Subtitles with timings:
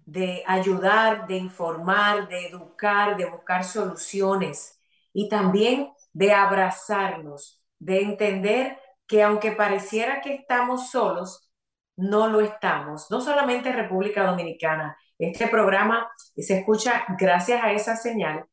[0.05, 4.79] de ayudar, de informar, de educar, de buscar soluciones
[5.13, 11.49] y también de abrazarnos, de entender que aunque pareciera que estamos solos,
[11.95, 13.09] no lo estamos.
[13.11, 14.97] No solamente República Dominicana.
[15.17, 18.45] Este programa se escucha gracias a esa señal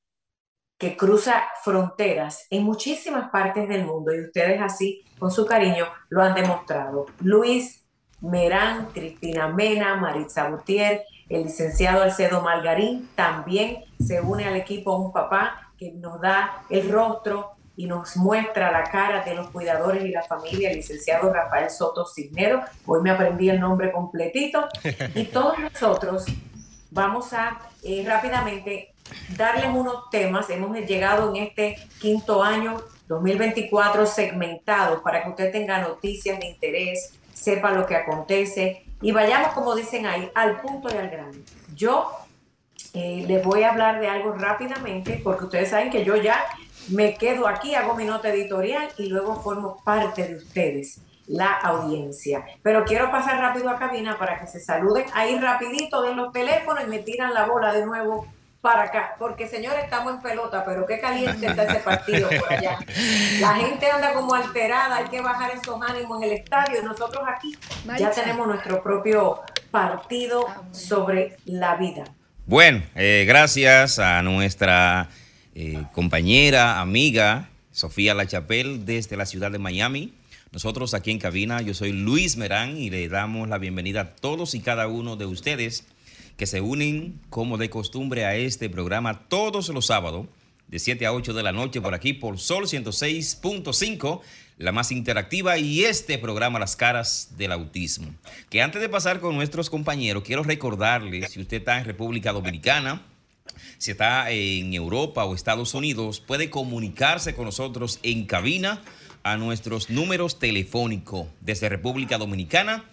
[0.78, 6.22] que cruza fronteras en muchísimas partes del mundo y ustedes así, con su cariño, lo
[6.22, 7.06] han demostrado.
[7.20, 7.84] Luis
[8.20, 15.12] Merán, Cristina Mena, Maritza Gutiérrez, el licenciado Alcedo Margarín también se une al equipo Un
[15.12, 20.10] Papá que nos da el rostro y nos muestra la cara de los cuidadores y
[20.10, 22.62] la familia, el licenciado Rafael Soto Cisnero.
[22.86, 24.68] Hoy me aprendí el nombre completito.
[25.14, 26.26] Y todos nosotros
[26.90, 28.93] vamos a eh, rápidamente
[29.36, 30.48] darles unos temas.
[30.50, 37.14] Hemos llegado en este quinto año 2024 segmentado para que usted tenga noticias de interés,
[37.32, 41.38] sepa lo que acontece y vayamos, como dicen ahí, al punto y al grano.
[41.74, 42.10] Yo
[42.94, 46.42] eh, les voy a hablar de algo rápidamente porque ustedes saben que yo ya
[46.88, 52.44] me quedo aquí, hago mi nota editorial y luego formo parte de ustedes, la audiencia.
[52.62, 56.84] Pero quiero pasar rápido a cabina para que se saluden ahí rapidito de los teléfonos
[56.84, 58.26] y me tiran la bola de nuevo
[58.64, 62.78] para acá, porque señores, estamos en pelota, pero qué caliente está ese partido por allá.
[63.38, 66.80] La gente anda como alterada, hay que bajar esos ánimos en el estadio.
[66.80, 67.54] Y nosotros aquí
[67.98, 72.04] ya tenemos nuestro propio partido sobre la vida.
[72.46, 75.10] Bueno, eh, gracias a nuestra
[75.54, 80.14] eh, compañera, amiga, Sofía Lachapel, desde la ciudad de Miami.
[80.52, 84.54] Nosotros aquí en cabina, yo soy Luis Merán y le damos la bienvenida a todos
[84.54, 85.84] y cada uno de ustedes
[86.36, 90.26] que se unen como de costumbre a este programa todos los sábados
[90.68, 94.20] de 7 a 8 de la noche por aquí por Sol 106.5,
[94.58, 98.14] la más interactiva y este programa Las caras del autismo.
[98.50, 103.02] Que antes de pasar con nuestros compañeros, quiero recordarles, si usted está en República Dominicana,
[103.78, 108.82] si está en Europa o Estados Unidos, puede comunicarse con nosotros en cabina
[109.22, 112.84] a nuestros números telefónicos desde República Dominicana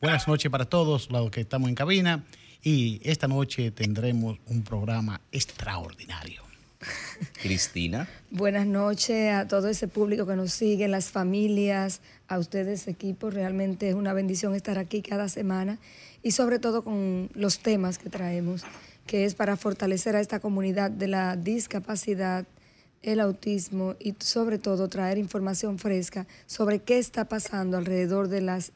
[0.00, 2.22] Buenas noches para todos los que estamos en cabina
[2.64, 6.42] y esta noche tendremos un programa extraordinario.
[7.40, 8.08] Cristina.
[8.30, 13.30] Buenas noches a todo ese público que nos sigue, las familias, a ustedes equipo.
[13.30, 15.78] Realmente es una bendición estar aquí cada semana
[16.22, 18.64] y sobre todo con los temas que traemos,
[19.06, 22.46] que es para fortalecer a esta comunidad de la discapacidad
[23.02, 28.72] el autismo y sobre todo traer información fresca sobre qué está pasando alrededor de las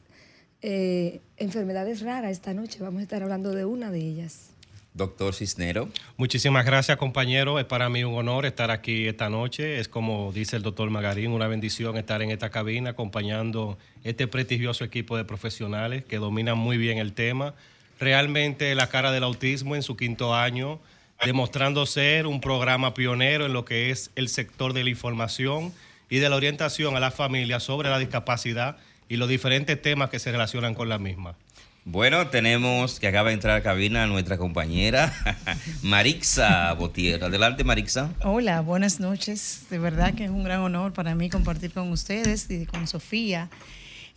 [0.61, 2.79] eh, enfermedades raras esta noche.
[2.81, 4.51] Vamos a estar hablando de una de ellas.
[4.93, 5.89] Doctor Cisnero.
[6.17, 7.59] Muchísimas gracias, compañero.
[7.59, 9.79] Es para mí un honor estar aquí esta noche.
[9.79, 14.83] Es como dice el doctor Magarín, una bendición estar en esta cabina acompañando este prestigioso
[14.83, 17.53] equipo de profesionales que dominan muy bien el tema.
[17.99, 20.79] Realmente la cara del autismo en su quinto año
[21.23, 25.73] demostrando ser un programa pionero en lo que es el sector de la información
[26.09, 28.77] y de la orientación a la familia sobre la discapacidad
[29.09, 31.35] y los diferentes temas que se relacionan con la misma.
[31.83, 35.11] Bueno, tenemos que acaba de entrar a cabina nuestra compañera
[35.81, 37.23] Marixa Botier.
[37.23, 38.11] Adelante, Marixa.
[38.23, 39.63] Hola, buenas noches.
[39.71, 43.49] De verdad que es un gran honor para mí compartir con ustedes y con Sofía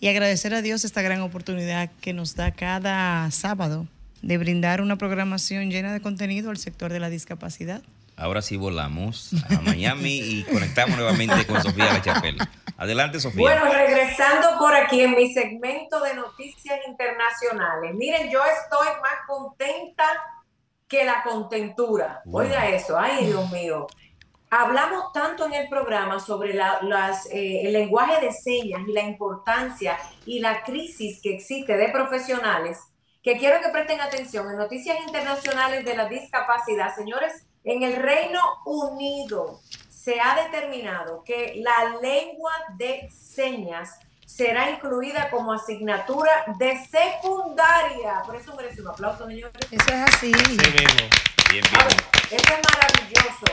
[0.00, 3.87] y agradecer a Dios esta gran oportunidad que nos da cada sábado
[4.21, 7.83] de brindar una programación llena de contenido al sector de la discapacidad.
[8.23, 12.39] Ahora sí volamos a Miami y conectamos nuevamente con Sofía Lachapel.
[12.77, 13.41] Adelante, Sofía.
[13.43, 17.93] Bueno, regresando por aquí en mi segmento de noticias internacionales.
[17.97, 20.05] Miren, yo estoy más contenta
[20.87, 22.23] que la contentura.
[22.31, 23.89] Oiga eso, ay Dios mío.
[24.51, 29.99] Hablamos tanto en el programa sobre las, eh, el lenguaje de señas y la importancia
[30.27, 32.79] y la crisis que existe de profesionales
[33.21, 36.95] que quiero que presten atención en noticias internacionales de la discapacidad.
[36.95, 45.31] Señores, en el Reino Unido se ha determinado que la lengua de señas será incluida
[45.31, 48.23] como asignatura de secundaria.
[48.26, 49.55] Por eso merece un aplauso, señores.
[49.70, 50.32] Eso es así.
[50.32, 50.62] Sí mismo.
[51.50, 51.62] Bien, bien.
[52.31, 53.44] eso es maravilloso.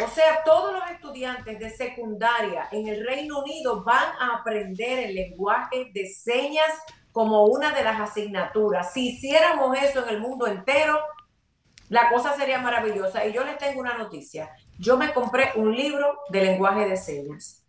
[0.00, 5.14] O sea, todos los estudiantes de secundaria en el Reino Unido van a aprender el
[5.16, 6.70] lenguaje de señas
[7.12, 8.92] como una de las asignaturas.
[8.92, 11.00] Si hiciéramos eso en el mundo entero,
[11.88, 13.24] la cosa sería maravillosa.
[13.26, 14.50] Y yo les tengo una noticia.
[14.78, 17.64] Yo me compré un libro de lenguaje de señas.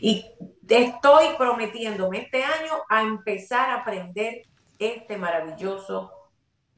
[0.00, 0.24] Y
[0.68, 4.42] estoy prometiéndome este año a empezar a aprender
[4.78, 6.10] este maravilloso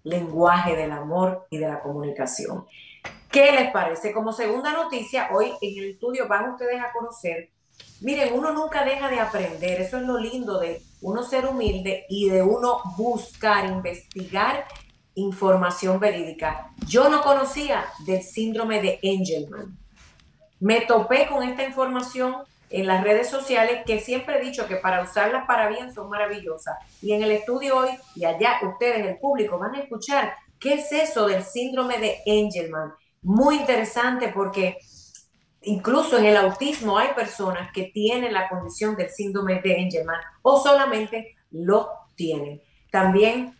[0.02, 2.66] lenguaje del amor y de la comunicación.
[3.30, 4.12] ¿Qué les parece?
[4.12, 7.50] Como segunda noticia, hoy en el estudio van ustedes a conocer
[8.00, 12.28] Miren, uno nunca deja de aprender, eso es lo lindo de uno ser humilde y
[12.28, 14.66] de uno buscar, investigar
[15.16, 16.70] información verídica.
[16.86, 19.76] Yo no conocía del síndrome de Angelman.
[20.60, 22.36] Me topé con esta información
[22.70, 26.76] en las redes sociales que siempre he dicho que para usarlas para bien son maravillosas.
[27.00, 30.92] Y en el estudio hoy y allá ustedes, el público, van a escuchar qué es
[30.92, 32.92] eso del síndrome de Angelman.
[33.22, 34.78] Muy interesante porque
[35.62, 40.60] incluso en el autismo hay personas que tienen la condición del síndrome de Angelman o
[40.60, 42.62] solamente lo tienen.
[42.90, 43.55] También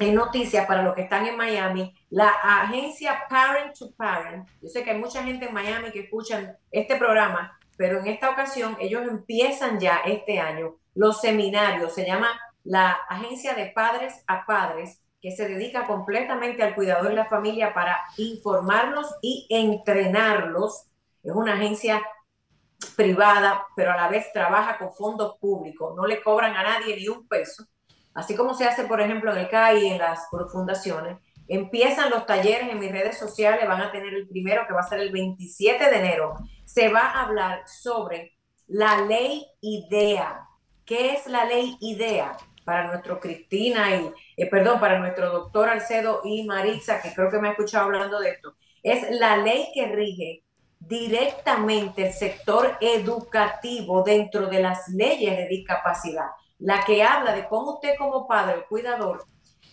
[0.00, 4.82] en noticias para los que están en Miami, la agencia Parent to Parent, yo sé
[4.82, 9.02] que hay mucha gente en Miami que escuchan este programa, pero en esta ocasión ellos
[9.06, 12.28] empiezan ya este año los seminarios, se llama
[12.64, 17.74] la agencia de padres a padres, que se dedica completamente al cuidado de la familia
[17.74, 20.86] para informarlos y entrenarlos.
[21.22, 22.02] Es una agencia
[22.96, 27.08] privada, pero a la vez trabaja con fondos públicos, no le cobran a nadie ni
[27.08, 27.66] un peso,
[28.20, 31.18] así como se hace, por ejemplo, en el CAI y en las fundaciones.
[31.48, 34.88] Empiezan los talleres en mis redes sociales, van a tener el primero que va a
[34.88, 36.34] ser el 27 de enero.
[36.64, 38.36] Se va a hablar sobre
[38.68, 40.46] la ley IDEA.
[40.84, 42.36] ¿Qué es la ley IDEA?
[42.64, 47.40] Para nuestro Cristina y, eh, perdón, para nuestro doctor Alcedo y Maritza, que creo que
[47.40, 48.54] me ha escuchado hablando de esto.
[48.82, 50.44] Es la ley que rige
[50.78, 56.26] directamente el sector educativo dentro de las leyes de discapacidad,
[56.60, 59.24] la que habla de cómo usted como padre o cuidador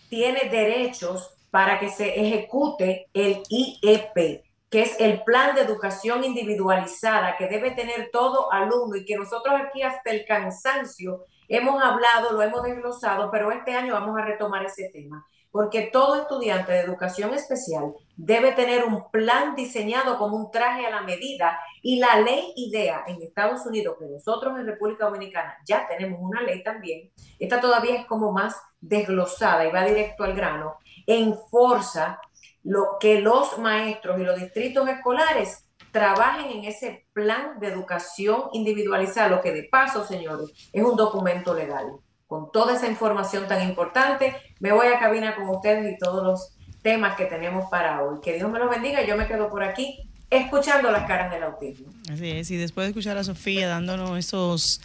[0.08, 7.36] tiene derechos para que se ejecute el IEP, que es el plan de educación individualizada
[7.36, 12.42] que debe tener todo alumno y que nosotros aquí hasta el cansancio hemos hablado, lo
[12.42, 15.26] hemos desglosado, pero este año vamos a retomar ese tema
[15.58, 20.90] porque todo estudiante de educación especial debe tener un plan diseñado como un traje a
[20.90, 25.88] la medida y la ley IDEA en Estados Unidos, que nosotros en República Dominicana ya
[25.88, 27.10] tenemos una ley también,
[27.40, 30.76] esta todavía es como más desglosada y va directo al grano,
[31.08, 32.20] enforza
[32.62, 39.26] lo que los maestros y los distritos escolares trabajen en ese plan de educación individualizada,
[39.26, 41.98] lo que de paso, señores, es un documento legal
[42.28, 44.36] con toda esa información tan importante.
[44.60, 48.20] Me voy a cabina con ustedes y todos los temas que tenemos para hoy.
[48.22, 49.04] Que Dios me los bendiga.
[49.04, 51.88] Yo me quedo por aquí escuchando las caras del autismo.
[52.12, 54.80] Así es, y después de escuchar a Sofía dándonos esos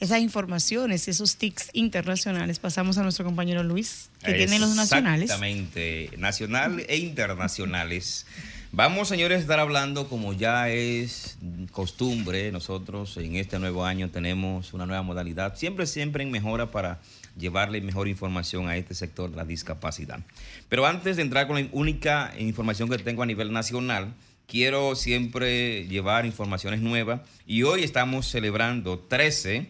[0.00, 5.24] esas informaciones, esos tics internacionales, pasamos a nuestro compañero Luis, que tiene los nacionales.
[5.24, 8.24] Exactamente, nacional e internacionales.
[8.70, 11.38] Vamos, señores, a estar hablando como ya es
[11.72, 12.52] costumbre.
[12.52, 17.00] Nosotros en este nuevo año tenemos una nueva modalidad, siempre, siempre en mejora para
[17.38, 20.20] llevarle mejor información a este sector de la discapacidad.
[20.68, 24.12] Pero antes de entrar con la única información que tengo a nivel nacional,
[24.46, 29.66] quiero siempre llevar informaciones nuevas y hoy estamos celebrando 13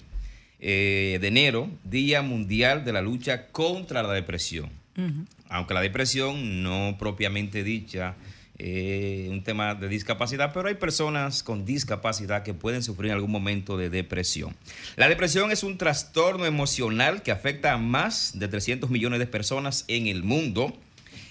[0.59, 4.71] eh, de enero, Día Mundial de la Lucha contra la Depresión.
[5.49, 8.17] Aunque la depresión no propiamente dicha
[8.61, 13.31] eh, un tema de discapacidad, pero hay personas con discapacidad que pueden sufrir en algún
[13.31, 14.57] momento de depresión.
[14.97, 19.85] La depresión es un trastorno emocional que afecta a más de 300 millones de personas
[19.87, 20.77] en el mundo.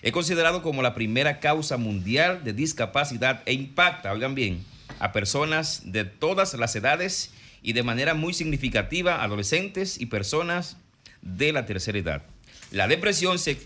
[0.01, 4.63] Es considerado como la primera causa mundial de discapacidad e impacta, oigan bien,
[4.99, 10.77] a personas de todas las edades y de manera muy significativa adolescentes y personas
[11.21, 12.23] de la tercera edad.
[12.71, 13.57] La depresión se,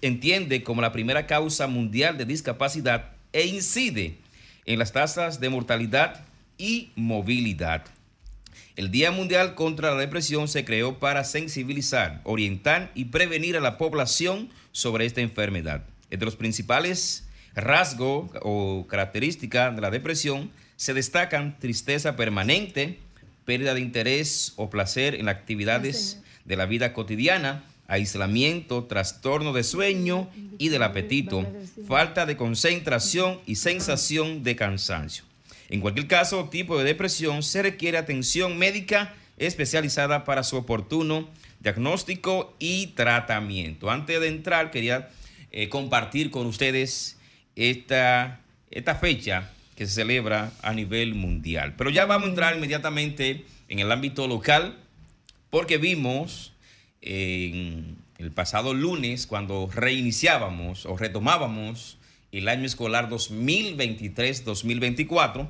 [0.00, 4.16] entiende como la primera causa mundial de discapacidad e incide
[4.64, 6.24] en las tasas de mortalidad
[6.56, 7.84] y movilidad.
[8.76, 13.76] El Día Mundial contra la Depresión se creó para sensibilizar, orientar y prevenir a la
[13.76, 15.84] población sobre esta enfermedad.
[16.10, 22.98] Entre los principales rasgos o características de la depresión se destacan tristeza permanente,
[23.44, 30.30] pérdida de interés o placer en actividades de la vida cotidiana, aislamiento, trastorno de sueño
[30.58, 31.46] y del apetito,
[31.86, 35.24] falta de concentración y sensación de cansancio.
[35.68, 41.28] En cualquier caso, tipo de depresión, se requiere atención médica especializada para su oportuno
[41.60, 43.90] diagnóstico y tratamiento.
[43.90, 45.10] Antes de entrar, quería
[45.50, 47.18] eh, compartir con ustedes
[47.56, 51.74] esta, esta fecha que se celebra a nivel mundial.
[51.76, 54.76] Pero ya vamos a entrar inmediatamente en el ámbito local
[55.50, 56.49] porque vimos
[57.02, 61.98] en el pasado lunes, cuando reiniciábamos o retomábamos
[62.32, 65.48] el año escolar 2023-2024,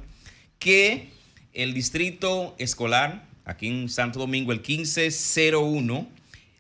[0.59, 1.09] que
[1.53, 6.09] el distrito escolar aquí en Santo Domingo, el 1501,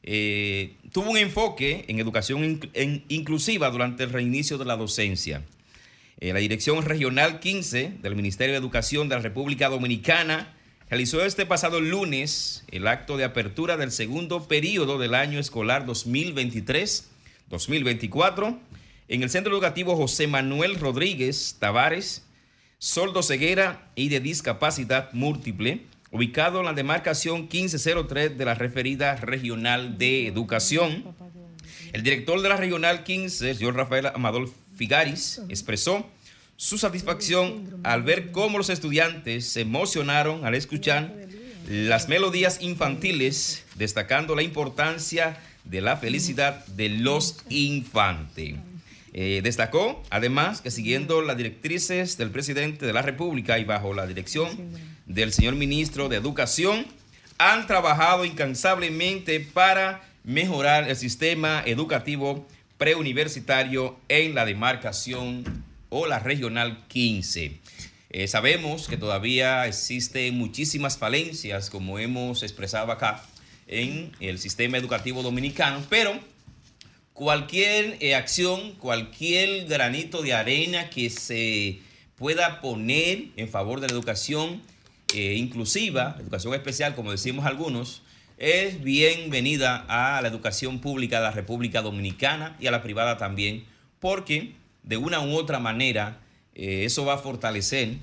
[0.02, 2.61] eh, tuvo un enfoque en educación
[3.09, 5.42] inclusiva durante el reinicio de la docencia.
[6.18, 10.54] Eh, la Dirección Regional 15 del Ministerio de Educación de la República Dominicana
[10.90, 18.59] realizó este pasado lunes el acto de apertura del segundo periodo del año escolar 2023-2024
[19.06, 22.26] en el Centro Educativo José Manuel Rodríguez Tavares,
[22.78, 29.97] Soldo Ceguera y de Discapacidad Múltiple, ubicado en la demarcación 1503 de la referida Regional
[29.97, 31.14] de Educación.
[31.92, 36.11] El director de la Regional 15, el señor Rafael Amador Figaris, expresó
[36.60, 41.10] su satisfacción al ver cómo los estudiantes se emocionaron al escuchar
[41.66, 48.56] las melodías infantiles, destacando la importancia de la felicidad de los infantes.
[49.14, 54.06] Eh, destacó, además, que siguiendo las directrices del presidente de la República y bajo la
[54.06, 54.50] dirección
[55.06, 56.84] del señor ministro de Educación,
[57.38, 66.87] han trabajado incansablemente para mejorar el sistema educativo preuniversitario en la demarcación o la Regional
[66.88, 67.61] 15.
[68.12, 73.23] Eh, sabemos que todavía existen muchísimas falencias, como hemos expresado acá,
[73.68, 76.18] en el sistema educativo dominicano, pero
[77.12, 81.80] cualquier eh, acción, cualquier granito de arena que se
[82.16, 84.61] pueda poner en favor de la educación
[85.14, 88.02] eh, inclusiva, educación especial, como decimos algunos,
[88.38, 93.64] es bienvenida a la educación pública de la República Dominicana y a la privada también,
[94.00, 96.18] porque de una u otra manera,
[96.54, 97.96] eh, eso va a fortalecer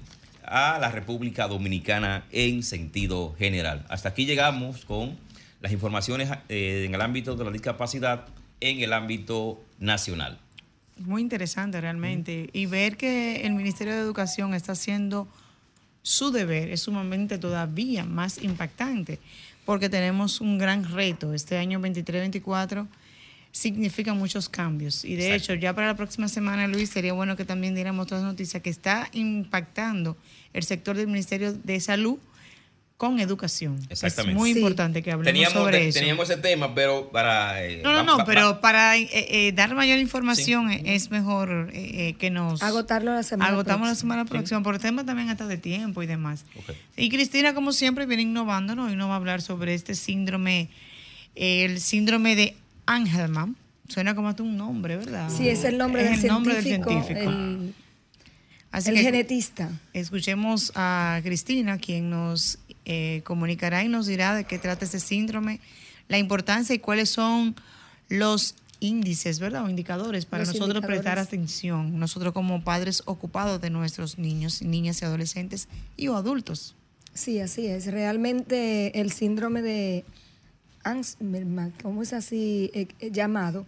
[0.44, 3.86] a la República Dominicana en sentido general.
[3.90, 5.18] Hasta aquí llegamos con
[5.62, 8.26] las informaciones eh, en el ámbito de la discapacidad
[8.60, 10.40] en el ámbito nacional.
[10.98, 12.50] Muy interesante realmente.
[12.54, 15.28] Y ver que el Ministerio de Educación está haciendo
[16.02, 19.20] su deber es sumamente todavía más impactante,
[19.66, 22.88] porque tenemos un gran reto este año 23-24
[23.58, 25.04] significa muchos cambios.
[25.04, 28.22] Y de hecho, ya para la próxima semana, Luis, sería bueno que también diéramos otras
[28.22, 30.16] noticias que está impactando
[30.54, 32.20] el sector del Ministerio de Salud
[32.98, 33.80] con educación.
[33.90, 34.32] Exactamente.
[34.32, 36.00] Es muy importante que hablemos sobre eso.
[36.00, 37.64] Teníamos ese tema, pero para...
[37.64, 42.62] Eh, no, no, no, pero para eh, eh, dar mayor información es mejor que nos...
[42.64, 46.08] Agotarlo la semana Agotamos la semana próxima, por el tema también hasta de tiempo y
[46.08, 46.46] demás.
[46.96, 50.70] Y Cristina, como siempre, viene innovándonos y nos va a hablar sobre este síndrome,
[51.36, 52.56] el síndrome de
[52.88, 53.56] Angelman.
[53.88, 55.30] Suena como hasta un nombre, ¿verdad?
[55.30, 57.74] Sí, es el nombre, del, científico, El,
[58.98, 59.70] genetista.
[59.94, 65.62] Escuchemos a Cristina, quien nos eh, comunicará y nos dirá de qué trata este síndrome,
[66.10, 67.56] la importancia y cuáles son
[68.10, 69.66] los índices, ¿verdad?
[69.66, 75.06] O indicadores para nosotros prestar atención, nosotros como padres ocupados de nuestros niños, niñas y
[75.06, 76.76] adolescentes y o adultos.
[77.14, 77.88] Sí, así es.
[77.88, 80.06] Realmente el síndrome de
[81.82, 83.66] como es así eh, eh, llamado,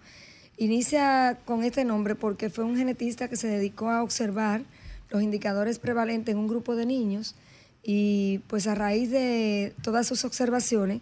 [0.57, 4.63] inicia con este nombre porque fue un genetista que se dedicó a observar
[5.09, 7.35] los indicadores prevalentes en un grupo de niños
[7.83, 11.01] y pues a raíz de todas sus observaciones,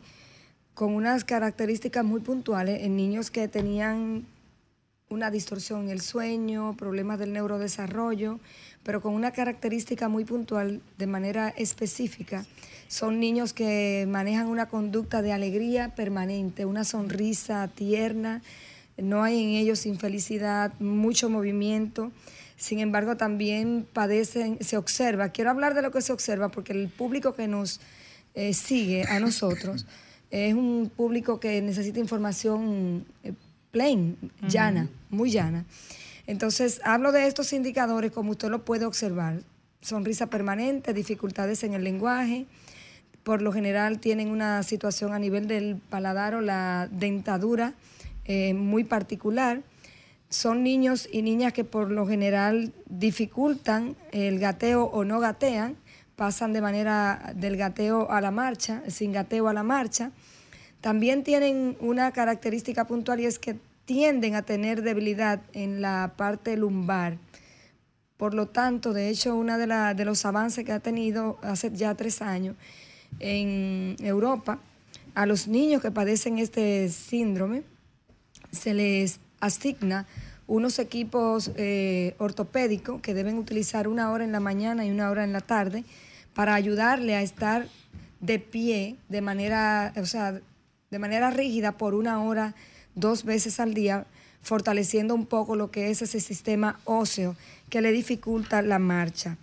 [0.73, 4.27] con unas características muy puntuales en niños que tenían
[5.09, 8.39] una distorsión en el sueño, problemas del neurodesarrollo,
[8.83, 12.45] pero con una característica muy puntual, de manera específica.
[12.87, 18.41] Son niños que manejan una conducta de alegría permanente, una sonrisa tierna,
[18.97, 22.11] no hay en ellos infelicidad, mucho movimiento.
[22.55, 26.89] Sin embargo, también padecen, se observa, quiero hablar de lo que se observa porque el
[26.89, 27.79] público que nos
[28.33, 29.85] eh, sigue a nosotros
[30.31, 33.33] es un público que necesita información eh,
[33.71, 34.17] plain,
[34.47, 35.65] llana, muy llana.
[36.25, 39.41] Entonces, hablo de estos indicadores como usted lo puede observar.
[39.81, 42.47] Sonrisa permanente, dificultades en el lenguaje,
[43.27, 47.73] por lo general tienen una situación a nivel del paladar o la dentadura
[48.23, 49.63] eh, muy particular.
[50.29, 55.75] Son niños y niñas que por lo general dificultan el gateo o no gatean,
[56.15, 60.11] pasan de manera del gateo a la marcha, sin gateo a la marcha.
[60.79, 66.55] También tienen una característica puntual y es que tienden a tener debilidad en la parte
[66.55, 67.17] lumbar.
[68.15, 71.93] Por lo tanto, de hecho, uno de, de los avances que ha tenido hace ya
[71.93, 72.55] tres años
[73.19, 74.59] en Europa,
[75.15, 77.63] a los niños que padecen este síndrome,
[78.51, 80.05] se les asigna
[80.47, 85.23] unos equipos eh, ortopédicos que deben utilizar una hora en la mañana y una hora
[85.23, 85.83] en la tarde
[86.33, 87.67] para ayudarle a estar
[88.21, 90.39] de pie de manera, o sea,
[90.89, 92.55] de manera rígida por una hora,
[92.95, 94.05] dos veces al día,
[94.41, 97.35] fortaleciendo un poco lo que es ese sistema óseo
[97.69, 99.37] que le dificulta la marcha.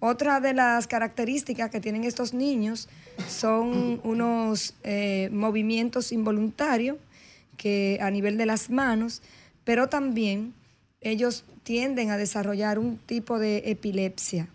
[0.00, 2.88] Otra de las características que tienen estos niños
[3.28, 6.96] son unos eh, movimientos involuntarios
[7.58, 9.20] que a nivel de las manos,
[9.64, 10.54] pero también
[11.02, 14.48] ellos tienden a desarrollar un tipo de epilepsia,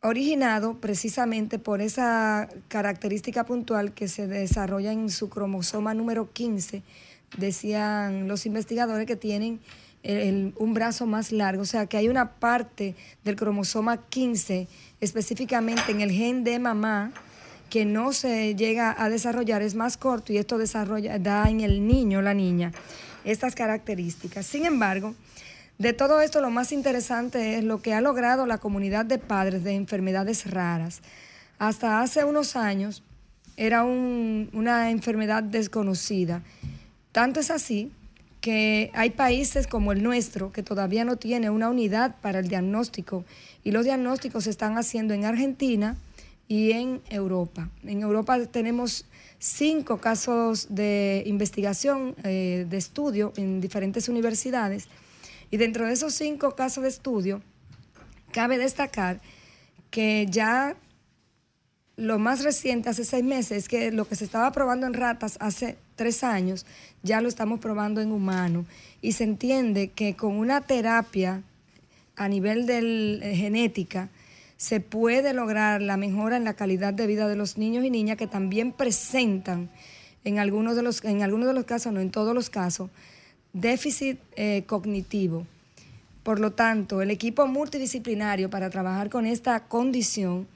[0.00, 6.84] originado precisamente por esa característica puntual que se desarrolla en su cromosoma número 15,
[7.36, 9.58] decían los investigadores que tienen
[10.02, 14.66] un brazo más largo, o sea que hay una parte del cromosoma 15,
[15.00, 17.12] específicamente en el gen de mamá,
[17.68, 21.86] que no se llega a desarrollar es más corto y esto desarrolla, da en el
[21.86, 22.72] niño, la niña,
[23.24, 24.44] estas características.
[24.46, 25.14] Sin embargo,
[25.78, 29.64] de todo esto lo más interesante es lo que ha logrado la comunidad de padres
[29.64, 31.00] de enfermedades raras.
[31.58, 33.02] Hasta hace unos años
[33.56, 36.42] era una enfermedad desconocida.
[37.12, 37.92] Tanto es así
[38.40, 43.24] que hay países como el nuestro que todavía no tiene una unidad para el diagnóstico
[43.64, 45.96] y los diagnósticos se están haciendo en Argentina,
[46.50, 47.70] y en Europa.
[47.84, 49.06] En Europa tenemos
[49.38, 54.88] cinco casos de investigación, eh, de estudio en diferentes universidades.
[55.52, 57.40] Y dentro de esos cinco casos de estudio,
[58.32, 59.20] cabe destacar
[59.92, 60.74] que ya
[61.94, 65.36] lo más reciente, hace seis meses, es que lo que se estaba probando en ratas
[65.38, 66.64] hace tres años,
[67.02, 68.64] ya lo estamos probando en humanos.
[69.02, 71.42] Y se entiende que con una terapia
[72.16, 74.08] a nivel de eh, genética,
[74.56, 78.16] se puede lograr la mejora en la calidad de vida de los niños y niñas
[78.16, 79.70] que también presentan
[80.24, 82.90] en algunos de los, en algunos de los casos, no en todos los casos,
[83.52, 85.46] déficit eh, cognitivo.
[86.22, 90.46] Por lo tanto, el equipo multidisciplinario para trabajar con esta condición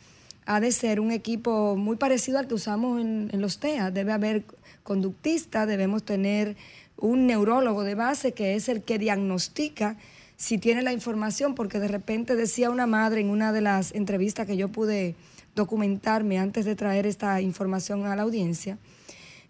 [0.46, 3.90] ha de ser un equipo muy parecido al que usamos en, en los TEA.
[3.90, 4.44] Debe haber
[4.84, 6.56] conductistas, debemos tener
[6.96, 9.96] un neurólogo de base que es el que diagnostica
[10.36, 14.46] si tiene la información, porque de repente decía una madre en una de las entrevistas
[14.46, 15.16] que yo pude
[15.54, 18.78] documentarme antes de traer esta información a la audiencia,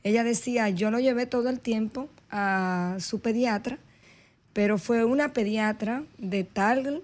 [0.02, 3.78] ella decía, yo lo llevé todo el tiempo a su pediatra,
[4.52, 7.02] pero fue una pediatra de tal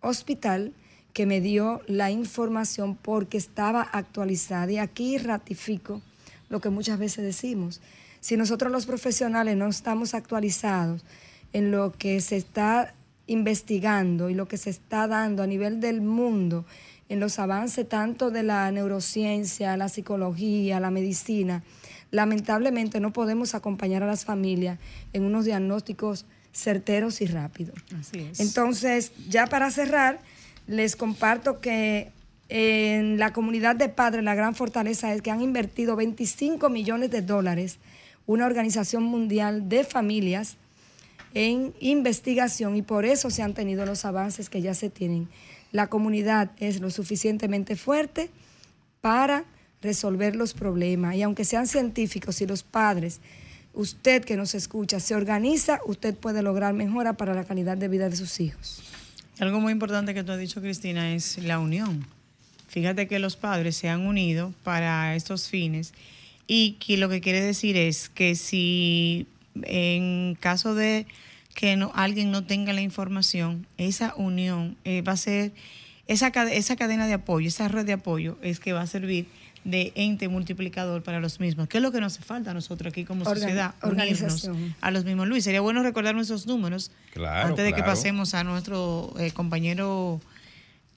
[0.00, 0.72] hospital
[1.12, 4.70] que me dio la información porque estaba actualizada.
[4.70, 6.00] Y aquí ratifico
[6.48, 7.80] lo que muchas veces decimos.
[8.20, 11.04] Si nosotros los profesionales no estamos actualizados
[11.52, 12.94] en lo que se está
[13.26, 16.64] investigando y lo que se está dando a nivel del mundo
[17.08, 21.62] en los avances tanto de la neurociencia, la psicología, la medicina,
[22.10, 24.78] lamentablemente no podemos acompañar a las familias
[25.12, 27.76] en unos diagnósticos certeros y rápidos.
[28.38, 30.20] Entonces, ya para cerrar,
[30.66, 32.12] les comparto que
[32.48, 37.22] en la comunidad de padres la gran fortaleza es que han invertido 25 millones de
[37.22, 37.78] dólares
[38.26, 40.56] una organización mundial de familias
[41.34, 45.28] en investigación y por eso se han tenido los avances que ya se tienen.
[45.72, 48.30] La comunidad es lo suficientemente fuerte
[49.00, 49.44] para
[49.80, 53.20] resolver los problemas y aunque sean científicos y los padres,
[53.72, 58.08] usted que nos escucha se organiza, usted puede lograr mejora para la calidad de vida
[58.08, 58.82] de sus hijos.
[59.38, 62.17] Algo muy importante que tú has dicho, Cristina, es la unión.
[62.68, 65.94] Fíjate que los padres se han unido para estos fines
[66.46, 69.26] y que lo que quiere decir es que si
[69.62, 71.06] en caso de
[71.54, 75.52] que no, alguien no tenga la información, esa unión eh, va a ser,
[76.06, 79.26] esa, esa cadena de apoyo, esa red de apoyo es que va a servir
[79.64, 81.68] de ente multiplicador para los mismos.
[81.68, 83.74] ¿Qué es lo que nos hace falta a nosotros aquí como sociedad?
[83.82, 84.48] Unirnos
[84.80, 85.26] a los mismos.
[85.26, 90.20] Luis, sería bueno recordar nuestros números antes de que pasemos a nuestro eh, compañero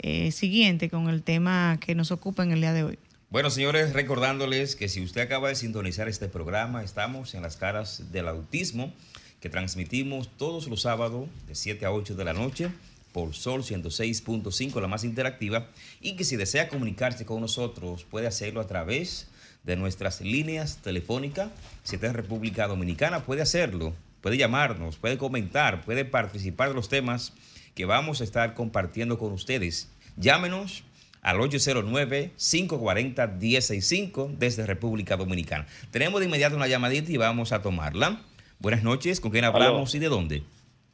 [0.01, 2.99] eh, siguiente con el tema que nos ocupa en el día de hoy.
[3.29, 8.11] Bueno, señores, recordándoles que si usted acaba de sintonizar este programa, estamos en las caras
[8.11, 8.91] del autismo,
[9.39, 12.69] que transmitimos todos los sábados de 7 a 8 de la noche
[13.13, 15.69] por Sol 106.5, la más interactiva,
[16.01, 19.27] y que si desea comunicarse con nosotros puede hacerlo a través
[19.63, 21.51] de nuestras líneas telefónicas.
[21.83, 26.89] Si está en República Dominicana puede hacerlo, puede llamarnos, puede comentar, puede participar de los
[26.89, 27.33] temas
[27.75, 29.91] que vamos a estar compartiendo con ustedes.
[30.17, 30.83] Llámenos
[31.21, 35.67] al 809-540-165 desde República Dominicana.
[35.91, 38.21] Tenemos de inmediato una llamadita y vamos a tomarla.
[38.59, 40.43] Buenas noches, ¿con quién hablamos y de dónde?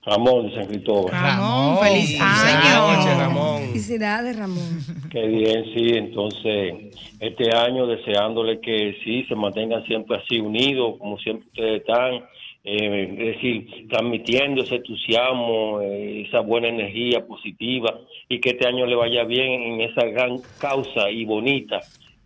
[0.08, 1.12] Ramón de San Cristóbal.
[1.12, 3.18] Ramón, feliz año.
[3.18, 3.62] Ramón.
[3.68, 4.80] Felicidades, Ramón.
[5.12, 5.90] Qué bien, sí.
[5.96, 12.24] Entonces, este año deseándole que sí, se mantengan siempre así unidos, como siempre ustedes están.
[12.70, 18.86] Eh, es decir, transmitiendo ese entusiasmo, eh, esa buena energía positiva y que este año
[18.86, 21.80] le vaya bien en esa gran causa y bonita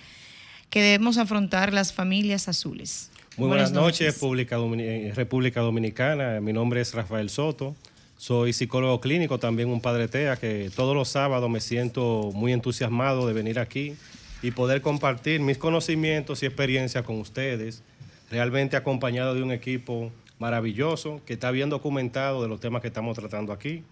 [0.70, 3.12] que debemos afrontar las familias azules.
[3.38, 6.40] Muy buenas, noches, eh, República Dominicana.
[6.40, 7.76] Mi nombre es Rafael Soto.
[8.16, 13.28] Soy psicólogo clínico, también un padre TEA, que todos los sábados me siento muy entusiasmado
[13.28, 13.98] de venir aquí
[14.42, 17.84] y poder compartir mis conocimientos y experiencias con ustedes,
[18.32, 23.18] realmente acompañado de un equipo maravilloso que está bien documentado de los temas que estamos
[23.18, 23.84] tratando aquí.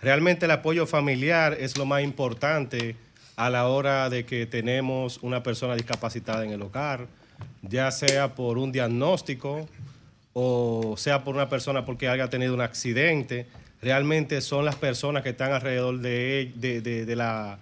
[0.00, 2.94] Realmente el apoyo familiar es lo más importante
[3.34, 7.08] a la hora de que tenemos una persona discapacitada en el hogar,
[7.62, 9.68] ya sea por un diagnóstico
[10.32, 13.46] o sea por una persona porque haya tenido un accidente
[13.82, 17.58] realmente son las personas que están alrededor de, de, la,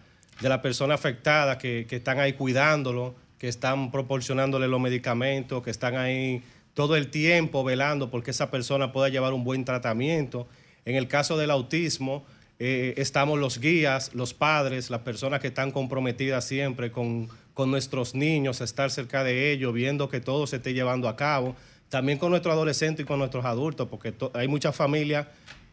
[0.62, 6.42] persona afectada, que, están ahí cuidándolo, que están proporcionándole los medicamentos, que están ahí
[6.74, 10.46] todo el tiempo velando porque esa persona pueda llevar un buen tratamiento.
[10.84, 12.24] En el caso del autismo,
[12.58, 18.14] eh, estamos los guías, los padres, las personas que están comprometidas siempre con, con nuestros
[18.14, 21.56] niños, estar cerca de ellos, viendo que todo se esté llevando a cabo.
[21.88, 25.26] También con nuestros adolescentes y con nuestros adultos, porque hay muchas familias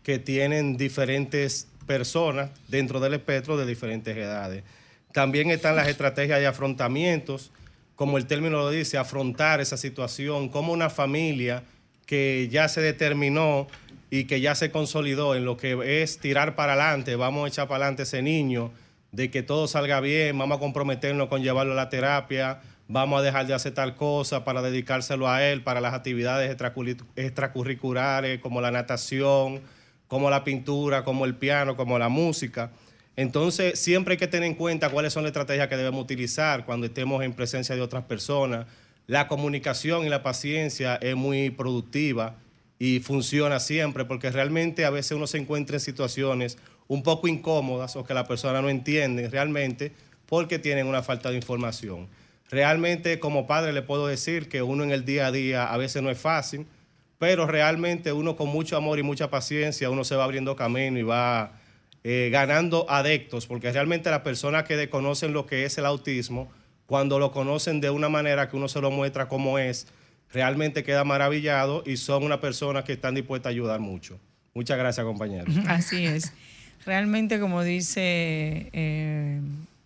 [0.04, 4.64] que tienen diferentes personas dentro del espectro de diferentes edades.
[5.14, 7.52] También están las estrategias de afrontamientos,
[7.96, 11.64] como el término lo dice, afrontar esa situación, como una familia
[12.06, 13.68] que ya se determinó
[14.10, 17.68] y que ya se consolidó en lo que es tirar para adelante, vamos a echar
[17.68, 18.72] para adelante ese niño,
[19.12, 23.24] de que todo salga bien, vamos a comprometernos con llevarlo a la terapia, vamos a
[23.24, 26.56] dejar de hacer tal cosa para dedicárselo a él, para las actividades
[27.16, 29.62] extracurriculares como la natación,
[30.08, 32.72] como la pintura, como el piano, como la música.
[33.16, 36.86] Entonces, siempre hay que tener en cuenta cuáles son las estrategias que debemos utilizar cuando
[36.86, 38.68] estemos en presencia de otras personas.
[39.08, 42.36] La comunicación y la paciencia es muy productiva
[42.80, 47.96] y funciona siempre porque realmente a veces uno se encuentra en situaciones un poco incómodas
[47.96, 49.92] o que la persona no entiende realmente
[50.26, 52.08] porque tienen una falta de información.
[52.50, 56.02] Realmente como padre le puedo decir que uno en el día a día a veces
[56.02, 56.66] no es fácil,
[57.20, 61.04] pero realmente uno con mucho amor y mucha paciencia, uno se va abriendo camino y
[61.04, 61.54] va
[62.04, 66.50] eh, ganando adeptos, porque realmente las personas que desconocen lo que es el autismo,
[66.86, 69.88] cuando lo conocen de una manera que uno se lo muestra como es,
[70.32, 74.20] realmente queda maravillado y son una persona que están dispuestas a ayudar mucho.
[74.54, 75.52] Muchas gracias, compañero.
[75.68, 76.32] Así es.
[76.86, 79.42] Realmente, como dice eh,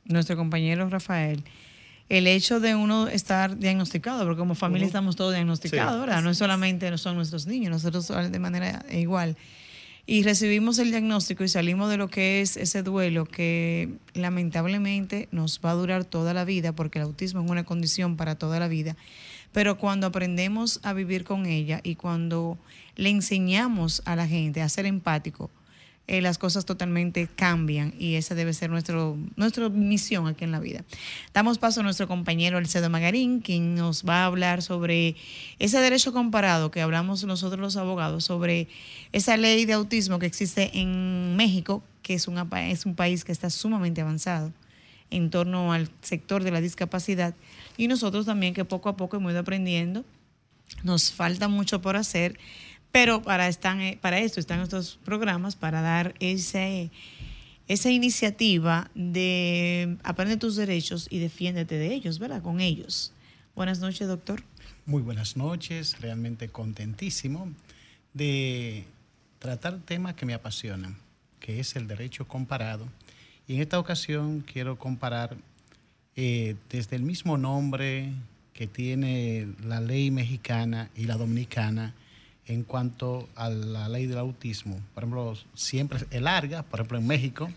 [0.05, 1.43] nuestro compañero Rafael,
[2.09, 6.21] el hecho de uno estar diagnosticado, porque como familia estamos todos diagnosticados, ¿verdad?
[6.21, 9.37] No es solamente son nuestros niños, nosotros de manera igual.
[10.05, 15.61] Y recibimos el diagnóstico y salimos de lo que es ese duelo que lamentablemente nos
[15.63, 18.67] va a durar toda la vida, porque el autismo es una condición para toda la
[18.67, 18.97] vida.
[19.53, 22.57] Pero cuando aprendemos a vivir con ella y cuando
[22.97, 25.49] le enseñamos a la gente a ser empático,
[26.11, 30.59] eh, las cosas totalmente cambian y esa debe ser nuestro, nuestra misión aquí en la
[30.59, 30.83] vida.
[31.33, 35.15] Damos paso a nuestro compañero Alcedo Magarín, quien nos va a hablar sobre
[35.57, 38.67] ese derecho comparado que hablamos nosotros los abogados, sobre
[39.13, 43.31] esa ley de autismo que existe en México, que es, una, es un país que
[43.31, 44.51] está sumamente avanzado
[45.11, 47.35] en torno al sector de la discapacidad
[47.77, 50.03] y nosotros también que poco a poco hemos ido aprendiendo.
[50.83, 52.37] Nos falta mucho por hacer
[52.91, 56.91] pero para, están, eh, para esto están estos programas, para dar ese,
[57.67, 62.41] esa iniciativa de aprende tus derechos y defiéndete de ellos, ¿verdad?
[62.41, 63.13] Con ellos.
[63.55, 64.43] Buenas noches, doctor.
[64.85, 67.51] Muy buenas noches, realmente contentísimo
[68.13, 68.85] de
[69.39, 70.97] tratar temas que me apasionan,
[71.39, 72.87] que es el derecho comparado.
[73.47, 75.37] Y en esta ocasión quiero comparar
[76.15, 78.11] eh, desde el mismo nombre
[78.53, 81.93] que tiene la ley mexicana y la dominicana,
[82.47, 84.79] en cuanto a la ley del autismo.
[84.93, 87.49] Por ejemplo, siempre es larga, por ejemplo, en México,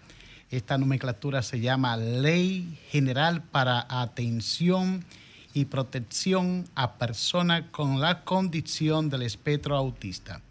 [0.51, 5.05] esta nomenclatura se llama Ley General para Atención
[5.53, 10.42] y Protección a Personas con la Condición del Espectro Autista.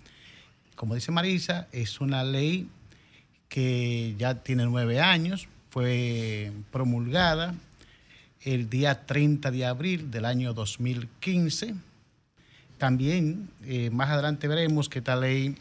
[0.76, 2.68] Como dice Marisa, es una ley
[3.48, 7.56] que ya tiene nueve años, fue promulgada
[8.42, 11.76] el día 30 de abril del año 2015
[12.84, 15.56] también eh, más adelante veremos que esta ley,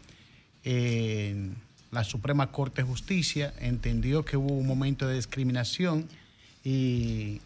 [0.65, 1.51] eh,
[1.93, 6.09] la Suprema Corte de Justicia entendió que hubo un momento de discriminación
[6.65, 7.41] y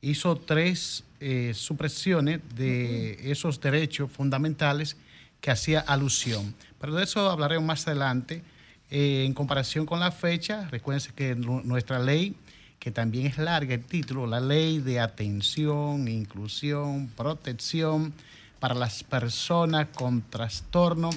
[0.00, 4.96] hizo tres eh, supresiones de esos derechos fundamentales
[5.42, 6.54] que hacía alusión.
[6.80, 8.42] Pero de eso hablaremos más adelante.
[8.88, 12.34] en comparación con la fecha, recuerden que nuestra ley,
[12.78, 18.14] que también es larga el título, la ley de atención, inclusión, protección,
[18.60, 21.10] para las personas con trastorno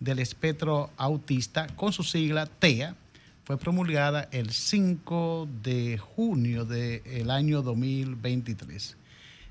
[0.00, 2.96] del espectro autista, con su sigla TEA,
[3.44, 8.96] fue promulgada el 5 de junio del año 2023.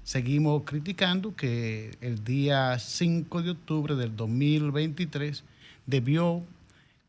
[0.03, 5.43] Seguimos criticando que el día 5 de octubre del 2023
[5.85, 6.43] debió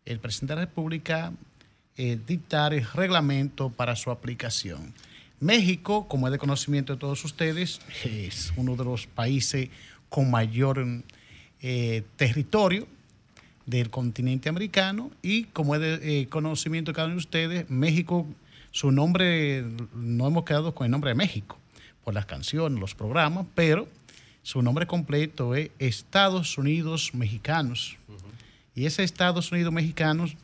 [0.05, 1.33] el presidente de la República
[1.96, 4.94] eh, dictar el reglamento para su aplicación.
[5.40, 9.68] México, como es de conocimiento de todos ustedes, es uno de los países
[10.16, 10.83] con mayor
[11.61, 12.88] eh, territorio
[13.66, 18.26] del continente americano y como es de eh, conocimiento de cada uno de ustedes, México,
[18.70, 19.62] su nombre,
[19.94, 21.59] no hemos quedado con el nombre de México
[22.02, 23.88] por las canciones, los programas, pero
[24.42, 27.98] su nombre completo es Estados Unidos Mexicanos.
[28.74, 30.35] Y ese Estados Unidos Mexicanos,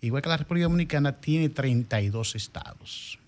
[0.00, 3.18] igual que la República Dominicana, tiene 32 estados.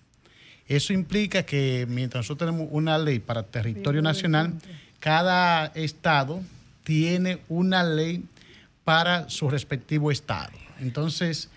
[0.65, 4.53] Eso implica que mientras nosotros tenemos una ley para territorio nacional,
[4.99, 6.41] cada estado
[6.83, 8.23] tiene una ley
[8.83, 10.51] para su respectivo estado.
[10.79, 11.49] Entonces,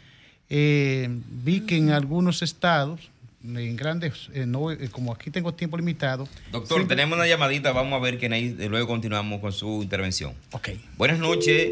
[0.51, 1.09] eh,
[1.43, 3.11] vi que en algunos estados,
[3.43, 6.29] en grandes, eh, eh, como aquí tengo tiempo limitado.
[6.51, 8.29] Doctor, tenemos una llamadita, vamos a ver que
[8.69, 10.35] luego continuamos con su intervención.
[10.51, 10.71] Ok.
[10.97, 11.71] Buenas noches.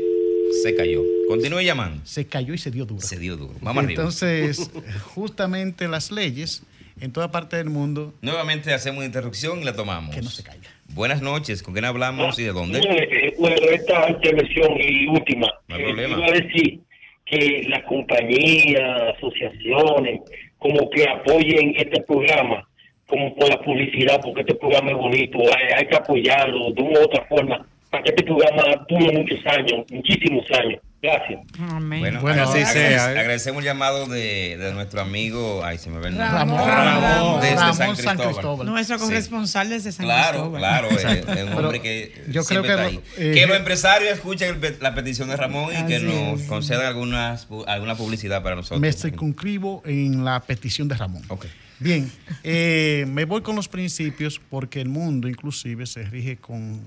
[0.63, 1.03] Se cayó.
[1.29, 2.01] Continúe llamando.
[2.05, 3.07] Se cayó y se dio duro.
[3.07, 3.55] Se dio duro.
[3.61, 4.71] Vamos Entonces,
[5.15, 6.63] justamente las leyes
[7.01, 8.15] en toda parte del mundo.
[8.23, 10.15] Nuevamente hacemos una interrupción y la tomamos.
[10.15, 10.69] Que no se caiga.
[10.95, 12.81] Buenas noches, ¿con quién hablamos y de dónde?
[12.81, 15.49] Eh, bueno, esta intervención y última.
[15.69, 16.17] No hay problema.
[16.17, 16.81] Iba a decir
[17.25, 20.21] que las compañías, asociaciones,
[20.59, 22.69] como que apoyen este programa,
[23.07, 25.39] como por la publicidad, porque este programa es bonito,
[25.77, 29.85] hay, que apoyarlo de una u otra forma, para que este programa dure muchos años,
[29.91, 30.81] muchísimos años.
[31.03, 31.41] Gracias.
[31.59, 33.07] Bueno, así sea.
[33.07, 36.39] Agradecemos el llamado de, de, nuestro amigo, ay, se me ve el nombre.
[36.39, 38.67] Ramón, Ramón, desde San, Cristóbal.
[38.67, 40.61] Nuestro corresponsal desde San claro, Cristóbal.
[40.61, 43.01] Claro, claro, es, un hombre que yo creo que, está ahí.
[43.17, 47.95] Eh, que los empresarios escuchen la petición de Ramón y que nos concedan algunas, alguna
[47.95, 48.81] publicidad para nosotros.
[48.81, 51.23] Me circunscribo en la petición de Ramón.
[51.29, 51.51] Okay.
[51.79, 52.13] Bien,
[52.45, 56.79] eh, me voy con los principios porque el mundo inclusive se rige con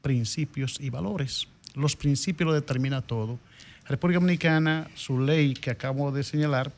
[0.00, 1.46] principios y valores.
[1.74, 3.38] Los principios lo determina todo
[3.90, 6.70] República Dominicana, su ley que acabo de señalar,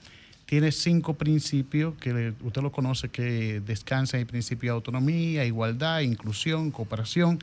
[0.47, 6.01] tiene cinco principios que usted lo conoce, que descansan en el principio de autonomía, igualdad,
[6.01, 7.39] inclusión, cooperación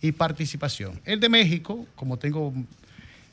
[0.00, 1.00] y participación.
[1.04, 2.52] El de México, como tengo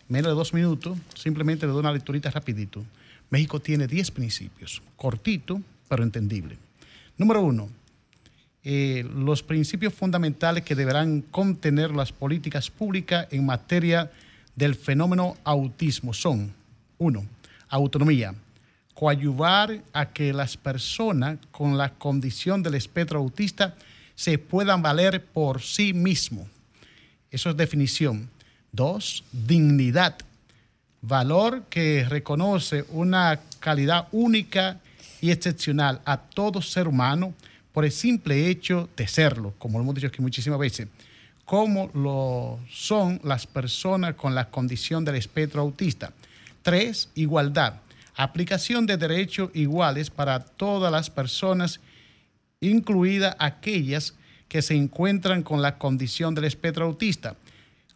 [0.08, 2.86] menos de dos minutos, simplemente le doy una lecturita rapidito.
[3.32, 6.56] México tiene 10 principios, cortito, pero entendible.
[7.18, 7.68] Número uno,
[8.64, 14.12] eh, los principios fundamentales que deberán contener las políticas públicas en materia
[14.60, 16.54] del fenómeno autismo son,
[16.98, 17.26] uno,
[17.70, 18.36] autonomía,
[18.94, 23.78] coadyuvar a que las personas con la condición del espectro autista
[24.16, 26.46] se puedan valer por sí mismos.
[27.32, 28.30] Eso es definición.
[28.74, 30.18] Dos, dignidad,
[31.02, 34.82] valor que reconoce una calidad única
[35.22, 37.34] y excepcional a todo ser humano
[37.72, 40.90] por el simple hecho de serlo, como lo hemos dicho aquí muchísimas veces,
[41.50, 46.14] como lo son las personas con la condición del espectro autista.
[46.62, 47.74] Tres, igualdad,
[48.16, 51.80] aplicación de derechos iguales para todas las personas,
[52.62, 54.14] incluidas aquellas
[54.48, 57.36] que se encuentran con la condición del espectro autista.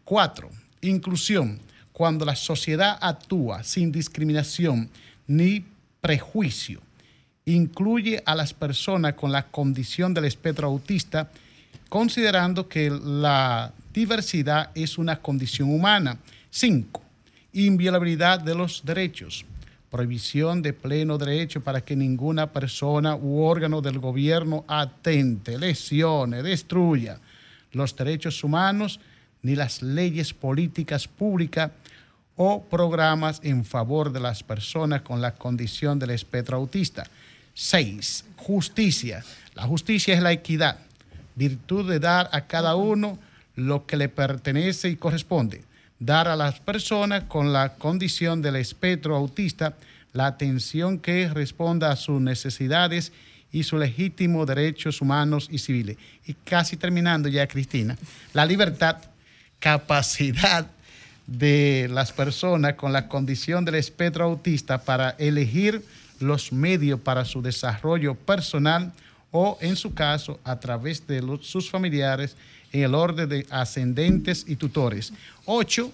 [0.04, 0.50] Cuatro,
[0.82, 1.60] inclusión,
[1.92, 4.90] cuando la sociedad actúa sin discriminación
[5.28, 5.64] ni
[6.02, 6.82] prejuicio
[7.46, 11.30] incluye a las personas con la condición del espectro autista,
[11.94, 16.18] considerando que la diversidad es una condición humana.
[16.50, 17.04] Cinco,
[17.52, 19.46] inviolabilidad de los derechos.
[19.92, 27.20] Prohibición de pleno derecho para que ninguna persona u órgano del gobierno atente, lesione, destruya
[27.74, 29.00] los derechos humanos
[29.44, 31.70] ni las leyes políticas públicas
[32.36, 37.06] o programas en favor de las personas con la condición del espectro autista.
[37.54, 38.26] 6.
[38.38, 39.24] Justicia.
[39.54, 40.80] La justicia es la equidad,
[41.36, 43.18] virtud de dar a cada uno
[43.56, 45.64] lo que le pertenece y corresponde.
[46.00, 49.76] Dar a las personas con la condición del espectro autista
[50.14, 53.12] la atención que responda a sus necesidades
[53.52, 55.98] y sus legítimos derechos humanos y civiles.
[56.26, 57.98] Y casi terminando ya, Cristina,
[58.34, 58.98] la libertad,
[59.60, 60.68] capacidad
[61.28, 65.84] de las personas con la condición del espectro autista para elegir
[66.20, 68.92] los medios para su desarrollo personal
[69.34, 72.38] o, en su caso, a través de sus familiares
[72.72, 75.12] en el orden de ascendentes y tutores.
[75.46, 75.92] Ocho,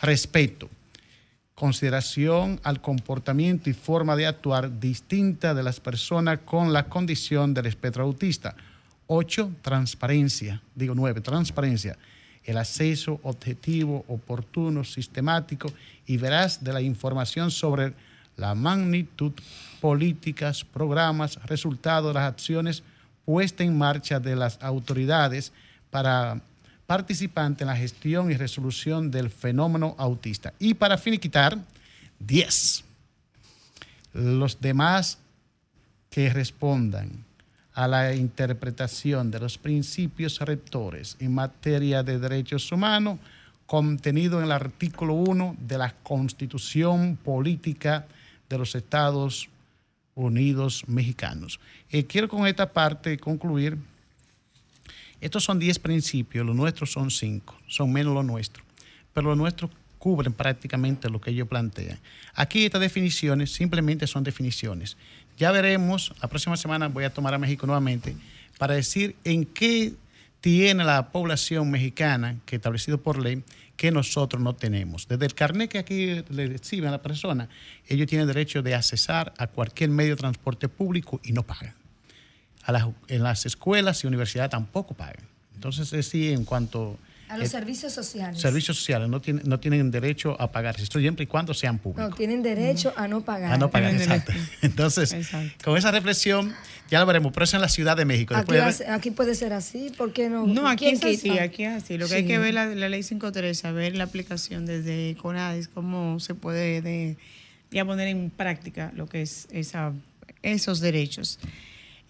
[0.00, 0.68] respeto.
[1.54, 7.66] Consideración al comportamiento y forma de actuar distinta de las personas con la condición del
[7.66, 8.54] espectro autista.
[9.06, 10.60] Ocho, transparencia.
[10.74, 11.96] Digo nueve, transparencia.
[12.44, 15.72] El acceso objetivo, oportuno, sistemático
[16.06, 17.94] y veraz de la información sobre
[18.36, 19.32] la magnitud,
[19.80, 22.82] políticas, programas, resultados de las acciones
[23.24, 25.52] puestas en marcha de las autoridades
[25.90, 26.40] para
[26.86, 30.52] participantes en la gestión y resolución del fenómeno autista.
[30.58, 31.58] Y para finiquitar,
[32.18, 32.84] 10.
[34.14, 35.18] Los demás
[36.10, 37.24] que respondan
[37.74, 43.18] a la interpretación de los principios rectores en materia de derechos humanos
[43.64, 48.06] contenido en el artículo 1 de la Constitución Política
[48.58, 49.48] los Estados
[50.14, 51.60] Unidos Mexicanos.
[51.90, 53.78] Eh, quiero con esta parte concluir.
[55.20, 58.66] Estos son 10 principios, los nuestros son 5, son menos los nuestros,
[59.14, 61.96] pero los nuestros cubren prácticamente lo que ellos plantean.
[62.34, 64.96] Aquí estas definiciones simplemente son definiciones.
[65.38, 68.16] Ya veremos, la próxima semana voy a tomar a México nuevamente
[68.58, 69.94] para decir en qué
[70.40, 73.44] tiene la población mexicana, que establecido por ley,
[73.82, 75.08] que nosotros no tenemos.
[75.08, 77.48] Desde el carnet que aquí le reciben a la persona,
[77.88, 81.74] ellos tienen derecho de accesar a cualquier medio de transporte público y no pagan.
[83.08, 85.24] en las escuelas y universidades tampoco pagan.
[85.56, 86.96] Entonces, es sí, en cuanto...
[87.32, 88.38] A los servicios sociales.
[88.38, 92.10] Servicios sociales no tienen, no tienen derecho a pagar, esto siempre y cuando sean públicos.
[92.10, 93.54] No, tienen derecho a no pagar.
[93.54, 94.32] A no pagar, exacto.
[94.60, 95.16] Entonces,
[95.64, 96.54] con esa reflexión,
[96.90, 98.34] ya lo veremos, pero eso en la Ciudad de México.
[98.34, 100.46] Aquí, puede ser así, ¿por qué no?
[100.46, 101.96] No, aquí es así, aquí es así.
[101.96, 106.20] Lo que hay que ver la, la ley 513, ver la aplicación desde CONADIS, cómo
[106.20, 107.16] se puede de,
[107.70, 109.94] ya poner en práctica lo que es esa,
[110.42, 111.38] esos derechos.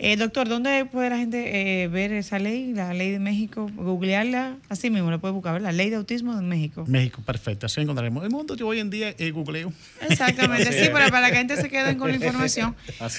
[0.05, 3.71] Eh, doctor, ¿dónde puede la gente eh, ver esa ley, la ley de México?
[3.73, 6.85] Googlearla, así mismo la puede buscar, La ley de autismo de México.
[6.89, 8.25] México, perfecto, así encontraremos.
[8.25, 9.73] El mundo de hoy en día es googleo.
[10.11, 12.75] Exactamente, sí, para, para que la gente se quede con la información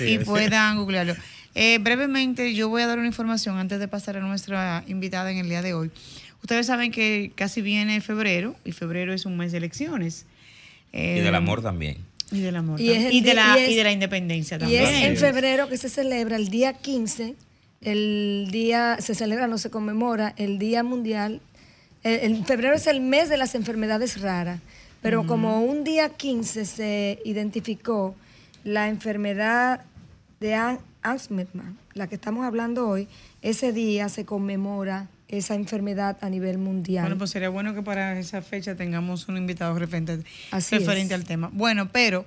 [0.05, 1.15] y puedan googlearlo.
[1.55, 5.37] Eh, brevemente, yo voy a dar una información antes de pasar a nuestra invitada en
[5.37, 5.89] el día de hoy.
[6.41, 10.25] Ustedes saben que casi viene febrero y febrero es un mes de elecciones.
[10.91, 11.99] y del amor también.
[12.33, 12.81] Y del amor.
[12.81, 14.81] Y, de la, y, de la, independencia también.
[14.81, 17.35] Y es en febrero que se celebra el día 15,
[17.81, 21.41] el día, se celebra, no se conmemora, el Día Mundial.
[22.03, 24.59] En febrero es el mes de las enfermedades raras,
[25.01, 28.15] pero como un día 15 se identificó
[28.63, 29.81] la enfermedad
[30.39, 30.55] de
[31.01, 31.47] Alzheimer,
[31.93, 33.07] la que estamos hablando hoy,
[33.41, 37.03] ese día se conmemora esa enfermedad a nivel mundial.
[37.05, 41.49] Bueno, pues sería bueno que para esa fecha tengamos un invitado referente, referente al tema.
[41.53, 42.25] Bueno, pero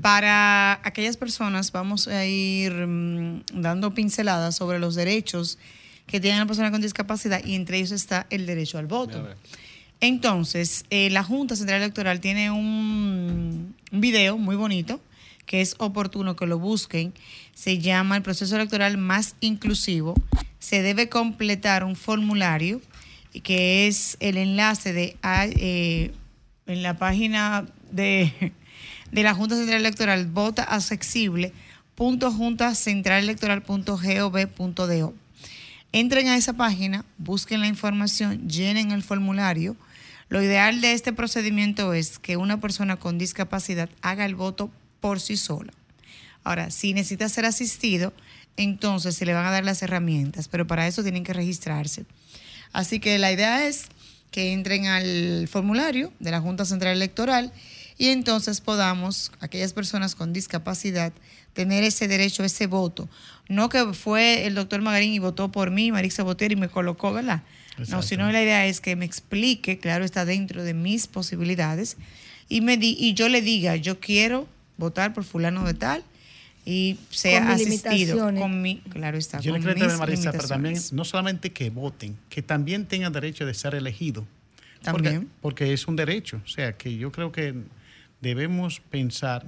[0.00, 5.58] Para aquellas personas vamos a ir mm, dando pinceladas sobre los derechos
[6.06, 9.28] que tiene la persona con discapacidad y entre ellos está el derecho al voto.
[10.00, 15.00] Entonces, eh, la Junta Central Electoral tiene un, un video muy bonito
[15.52, 17.12] que es oportuno que lo busquen.
[17.52, 20.14] Se llama el proceso electoral más inclusivo.
[20.58, 22.80] Se debe completar un formulario
[23.42, 26.10] que es el enlace de eh,
[26.66, 28.54] en la página de,
[29.12, 31.52] de la Junta Central Electoral vota accesible
[35.92, 39.76] Entren a esa página, busquen la información, llenen el formulario.
[40.30, 44.70] Lo ideal de este procedimiento es que una persona con discapacidad haga el voto
[45.02, 45.74] por sí sola.
[46.44, 48.14] Ahora, si necesita ser asistido,
[48.56, 52.06] entonces se le van a dar las herramientas, pero para eso tienen que registrarse.
[52.72, 53.88] Así que la idea es
[54.30, 57.52] que entren al formulario de la Junta Central Electoral
[57.98, 61.12] y entonces podamos, aquellas personas con discapacidad,
[61.52, 63.08] tener ese derecho, ese voto.
[63.48, 67.12] No que fue el doctor Magarín y votó por mí, Marisa Botier, y me colocó,
[67.12, 67.42] ¿verdad?
[67.88, 71.96] No, sino la idea es que me explique, claro, está dentro de mis posibilidades,
[72.48, 74.46] y, me di, y yo le diga, yo quiero
[74.82, 76.04] votar por fulano de tal,
[76.64, 79.40] y sea asistido con mi, claro está.
[79.40, 83.46] Yo con le creo Marisa, pero también no solamente que voten, que también tengan derecho
[83.46, 84.26] de ser elegido.
[84.82, 85.28] También.
[85.40, 86.40] Porque, porque, es un derecho.
[86.44, 87.54] O sea, que yo creo que
[88.20, 89.44] debemos pensar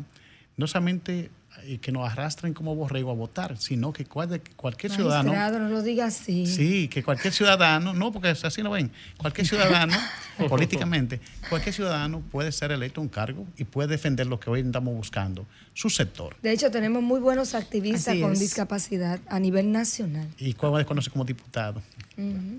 [0.57, 1.31] no solamente
[1.67, 5.59] y que nos arrastren como borrego a votar, sino que cualquier ciudadano...
[5.59, 6.47] no lo diga así.
[6.47, 9.97] Sí, que cualquier ciudadano, no, porque así no ven, cualquier ciudadano,
[10.49, 14.61] políticamente, cualquier ciudadano puede ser electo a un cargo y puede defender lo que hoy
[14.61, 16.37] estamos buscando, su sector.
[16.43, 20.29] De hecho, tenemos muy buenos activistas con discapacidad a nivel nacional.
[20.39, 21.83] ¿Y cuál desconoce como diputado?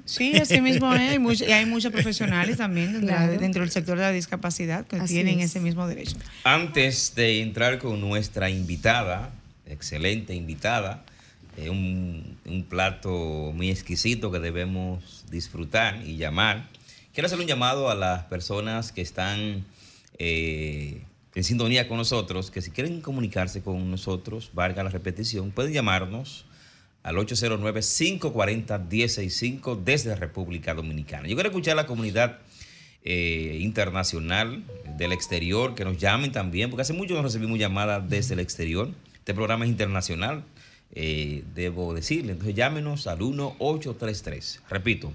[0.03, 1.41] Sí, así mismo es.
[1.41, 3.05] y hay muchos profesionales también
[3.39, 6.17] dentro del sector de la discapacidad que tienen ese mismo derecho.
[6.43, 8.94] Antes de entrar con nuestra invitada,
[9.65, 11.03] excelente invitada,
[11.57, 12.37] eh, un,
[12.69, 16.67] plato muy exquisito que debemos disfrutar y llamar.
[17.13, 19.63] Quiero hacer un llamado a las personas que están
[20.17, 25.71] eh, en sintonía con nosotros, que si quieren comunicarse con nosotros, valga la repetición, pueden
[25.73, 26.45] llamarnos
[27.03, 31.27] al 809-540-165 desde República Dominicana.
[31.27, 32.39] Yo quiero escuchar a la comunidad
[33.05, 34.63] eh, internacional
[34.97, 38.89] del exterior que nos llamen también, porque hace mucho no recibimos llamadas desde el exterior.
[39.13, 40.43] Este programa es internacional,
[40.93, 42.31] eh, debo decirle.
[42.31, 44.61] Entonces llámenos al 1833.
[44.69, 45.13] Repito,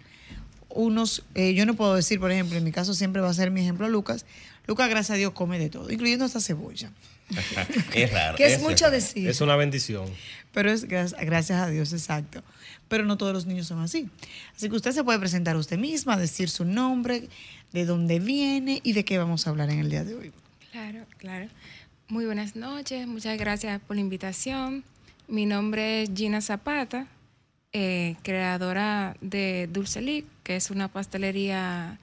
[0.68, 3.50] Unos, eh, yo no puedo decir, por ejemplo, en mi caso siempre va a ser
[3.50, 4.26] mi ejemplo Lucas.
[4.66, 6.92] Lucas, gracias a Dios, come de todo, incluyendo esta cebolla.
[7.94, 8.36] es raro.
[8.36, 9.26] Que es, mucho decir.
[9.26, 10.04] Es una bendición.
[10.52, 12.42] Pero es gracias a Dios, exacto.
[12.88, 14.10] Pero no todos los niños son así.
[14.54, 17.30] Así que usted se puede presentar a usted misma, decir su nombre,
[17.72, 20.30] de dónde viene y de qué vamos a hablar en el día de hoy.
[20.72, 21.48] Claro, claro.
[22.08, 24.84] Muy buenas noches, muchas gracias por la invitación.
[25.28, 27.06] Mi nombre es Gina Zapata,
[27.72, 31.98] eh, creadora de Dulce League, que es una pastelería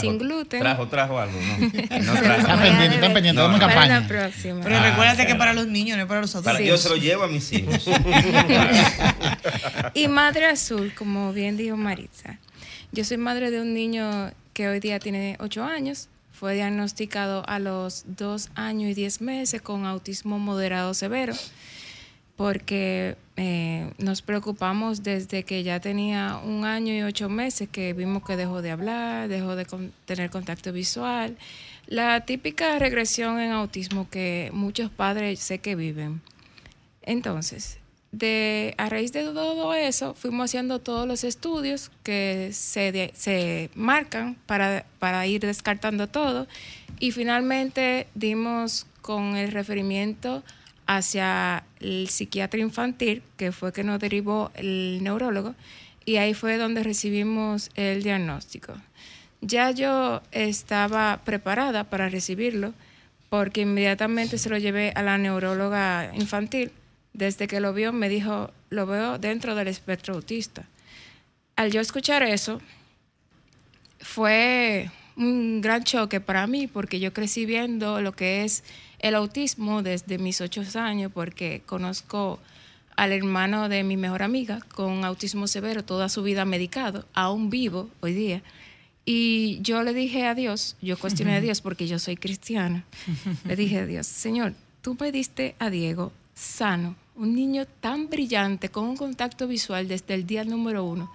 [0.00, 0.60] sin gluten.
[0.60, 1.58] Trajo, trajo algo, ¿no?
[1.58, 2.40] no trajo.
[2.40, 4.00] Están pendientes, están pendientes, no, campaña.
[4.00, 4.60] la próxima.
[4.62, 6.58] Pero ah, recuérdate que para los niños, no es para los otros.
[6.60, 7.84] Yo se lo llevo a mis hijos.
[9.94, 12.38] y Madre Azul, como bien dijo Maritza.
[12.90, 16.08] Yo soy madre de un niño que hoy día tiene 8 años.
[16.32, 21.34] Fue diagnosticado a los 2 años y 10 meses con autismo moderado severo
[22.42, 28.24] porque eh, nos preocupamos desde que ya tenía un año y ocho meses que vimos
[28.24, 29.64] que dejó de hablar, dejó de
[30.06, 31.36] tener contacto visual.
[31.86, 36.20] La típica regresión en autismo que muchos padres sé que viven.
[37.02, 37.78] Entonces,
[38.10, 44.34] de, a raíz de todo eso, fuimos haciendo todos los estudios que se, se marcan
[44.46, 46.48] para, para ir descartando todo.
[46.98, 50.42] Y finalmente dimos con el referimiento
[50.86, 55.54] hacia el psiquiatra infantil, que fue que nos derivó el neurólogo,
[56.04, 58.74] y ahí fue donde recibimos el diagnóstico.
[59.40, 62.74] Ya yo estaba preparada para recibirlo,
[63.28, 66.70] porque inmediatamente se lo llevé a la neuróloga infantil.
[67.12, 70.64] Desde que lo vio, me dijo, lo veo dentro del espectro autista.
[71.56, 72.60] Al yo escuchar eso,
[74.00, 78.64] fue un gran choque para mí, porque yo crecí viendo lo que es
[79.02, 82.38] el autismo desde mis ocho años, porque conozco
[82.96, 87.90] al hermano de mi mejor amiga con autismo severo, toda su vida medicado, aún vivo
[88.00, 88.42] hoy día.
[89.04, 92.84] Y yo le dije a Dios, yo cuestioné a Dios porque yo soy cristiana,
[93.44, 98.68] le dije a Dios, Señor, tú me diste a Diego sano, un niño tan brillante,
[98.68, 101.10] con un contacto visual desde el día número uno,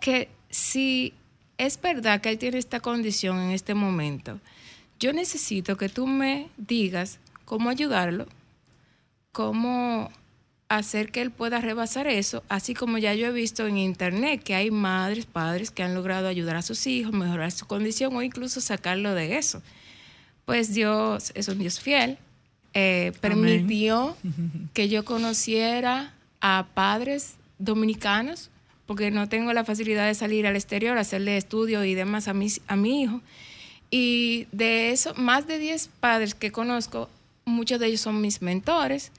[0.00, 1.14] que si
[1.56, 4.38] es verdad que él tiene esta condición en este momento,
[5.00, 7.18] yo necesito que tú me digas
[7.52, 8.26] cómo ayudarlo,
[9.30, 10.10] cómo
[10.70, 14.54] hacer que él pueda rebasar eso, así como ya yo he visto en internet que
[14.54, 18.62] hay madres, padres que han logrado ayudar a sus hijos, mejorar su condición o incluso
[18.62, 19.60] sacarlo de eso.
[20.46, 22.16] Pues Dios es un Dios fiel,
[22.72, 24.16] eh, permitió
[24.72, 28.48] que yo conociera a padres dominicanos,
[28.86, 32.62] porque no tengo la facilidad de salir al exterior, hacerle estudios y demás a, mis,
[32.66, 33.20] a mi hijo.
[33.90, 37.10] Y de eso, más de 10 padres que conozco,
[37.44, 39.12] muchos de ellos son mis mentores.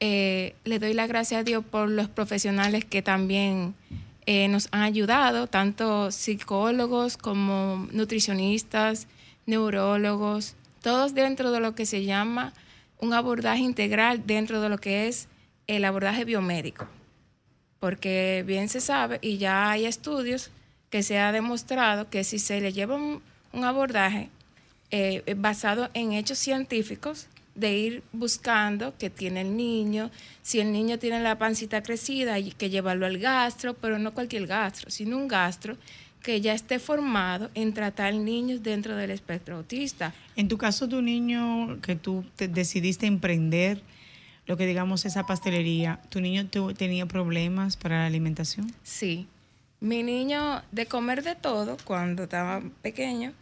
[0.00, 3.74] Eh, le doy la gracia a Dios por los profesionales que también
[4.26, 9.06] eh, nos han ayudado, tanto psicólogos como nutricionistas,
[9.46, 12.52] neurólogos, todos dentro de lo que se llama
[12.98, 15.28] un abordaje integral dentro de lo que es
[15.66, 16.86] el abordaje biomédico.
[17.80, 20.50] Porque bien se sabe y ya hay estudios
[20.90, 23.22] que se ha demostrado que si se le lleva un,
[23.52, 24.30] un abordaje
[24.90, 30.10] eh, basado en hechos científicos, de ir buscando qué tiene el niño,
[30.42, 34.46] si el niño tiene la pancita crecida, hay que llevarlo al gastro, pero no cualquier
[34.46, 35.76] gastro, sino un gastro
[36.22, 40.12] que ya esté formado en tratar niños dentro del espectro autista.
[40.34, 43.80] En tu caso, tu niño que tú te decidiste emprender,
[44.46, 48.72] lo que digamos esa pastelería, ¿tu niño tu- tenía problemas para la alimentación?
[48.82, 49.26] Sí.
[49.80, 53.32] Mi niño, de comer de todo, cuando estaba pequeño,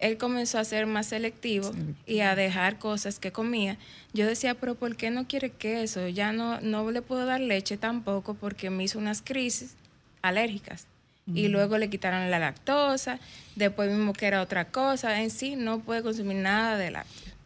[0.00, 1.72] él comenzó a ser más selectivo
[2.06, 3.76] y a dejar cosas que comía.
[4.12, 6.08] Yo decía, pero ¿por qué no quiere queso?
[6.08, 9.74] Ya no, no le puedo dar leche tampoco porque me hizo unas crisis
[10.22, 10.86] alérgicas.
[11.32, 13.20] Y luego le quitaron la lactosa,
[13.54, 15.22] después vimos que era otra cosa.
[15.22, 17.36] En sí, no puede consumir nada de lácteos.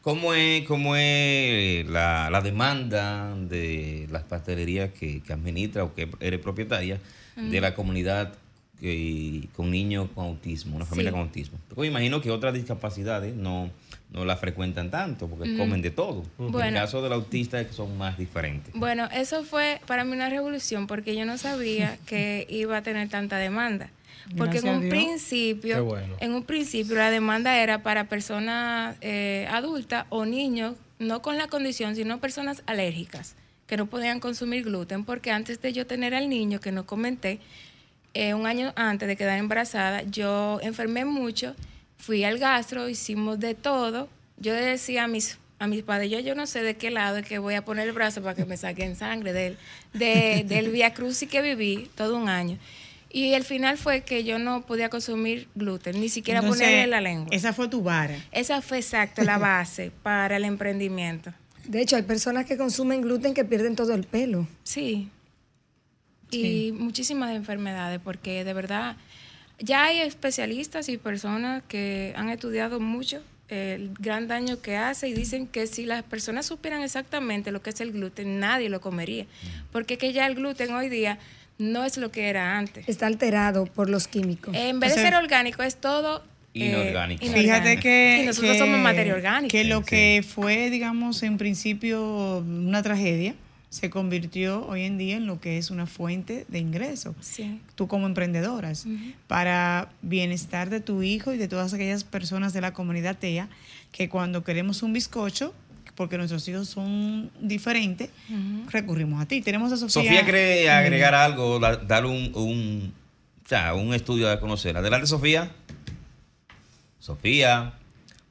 [0.00, 6.08] ¿Cómo es, cómo es la, la demanda de las pastelerías que, que administra o que
[6.20, 6.98] eres propietaria
[7.36, 8.32] de la comunidad
[8.80, 11.12] que- con niños con autismo, una familia Sí.
[11.12, 11.58] con autismo?
[11.68, 13.70] Porque me imagino que otras discapacidades no,
[14.12, 16.24] no la frecuentan tanto porque comen de todo.
[16.38, 16.78] En el Bueno.
[16.80, 18.72] caso del autista es que son más diferentes.
[18.74, 23.08] Bueno, eso fue para mí una revolución porque yo no sabía que iba a tener
[23.08, 23.90] tanta demanda.
[24.38, 26.14] Porque Gracias en un principio, bueno.
[26.18, 31.46] en un principio la demanda era para personas eh, adultas o niños, no con la
[31.48, 33.34] condición, sino personas alérgicas
[33.66, 37.38] que no podían consumir gluten, porque antes de yo tener al niño, que no comenté,
[38.14, 41.54] eh, un año antes de quedar embarazada, yo enfermé mucho,
[41.98, 44.08] fui al gastro, hicimos de todo.
[44.38, 47.26] Yo decía a mis, a mis padres, yo, yo no sé de qué lado es
[47.26, 49.58] que voy a poner el brazo para que me saquen sangre del,
[49.92, 52.58] de, del Via Crucis que viví todo un año.
[53.10, 57.00] Y el final fue que yo no podía consumir gluten, ni siquiera Entonces, ponerle la
[57.00, 57.28] lengua.
[57.30, 58.16] Esa fue tu vara.
[58.32, 61.32] Esa fue exacto la base para el emprendimiento.
[61.64, 64.48] De hecho, hay personas que consumen gluten que pierden todo el pelo.
[64.64, 65.10] Sí.
[66.38, 68.96] Y muchísimas enfermedades, porque de verdad
[69.58, 75.12] ya hay especialistas y personas que han estudiado mucho el gran daño que hace y
[75.14, 79.26] dicen que si las personas supieran exactamente lo que es el gluten, nadie lo comería.
[79.70, 81.18] Porque que ya el gluten hoy día
[81.58, 82.88] no es lo que era antes.
[82.88, 84.56] Está alterado por los químicos.
[84.56, 86.24] En vez O de ser orgánico, es todo
[86.54, 87.26] eh, Inorgánico.
[87.26, 89.50] Fíjate que, Y nosotros que- somos materia orgánica.
[89.52, 93.34] Que lo Sí, que fue, digamos, en principio una tragedia,
[93.74, 97.16] se convirtió hoy en día en lo que es una fuente de ingreso.
[97.20, 97.60] Sí.
[97.74, 98.86] Tú como emprendedoras,
[99.26, 103.48] para bienestar de tu hijo y de todas aquellas personas de la comunidad TEA,
[103.90, 105.52] que cuando queremos un bizcocho,
[105.96, 108.10] porque nuestros hijos son diferentes,
[108.70, 109.42] recurrimos a ti.
[109.42, 109.90] Tenemos a Sofía.
[110.02, 112.92] Sofía quiere agregar algo, da- dar un, un,
[113.44, 114.76] o sea, un estudio a conocer.
[114.76, 115.50] Adelante, Sofía.
[117.00, 117.72] Sofía.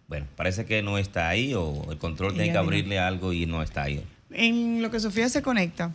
[0.07, 3.61] Bueno, parece que no está ahí o el control tiene que abrirle algo y no
[3.61, 4.03] está ahí.
[4.33, 5.91] En lo que Sofía se conecta,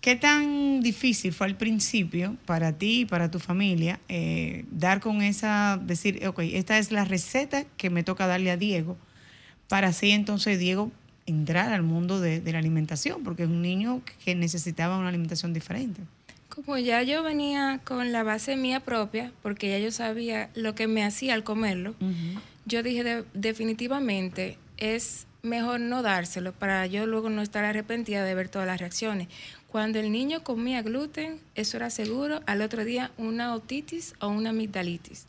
[0.00, 5.20] ¿Qué tan difícil fue al principio para ti y para tu familia eh, dar con
[5.20, 8.96] esa, decir, ok, esta es la receta que me toca darle a Diego,
[9.68, 10.90] para así entonces Diego
[11.26, 15.52] entrar al mundo de, de la alimentación, porque es un niño que necesitaba una alimentación
[15.52, 16.00] diferente?
[16.48, 20.86] Como ya yo venía con la base mía propia, porque ya yo sabía lo que
[20.86, 21.94] me hacía al comerlo,
[22.64, 28.34] yo dije de- definitivamente es mejor no dárselo para yo luego no estar arrepentida de
[28.34, 29.28] ver todas las reacciones.
[29.68, 34.50] Cuando el niño comía gluten, eso era seguro al otro día una otitis o una
[34.50, 35.26] amigdalitis.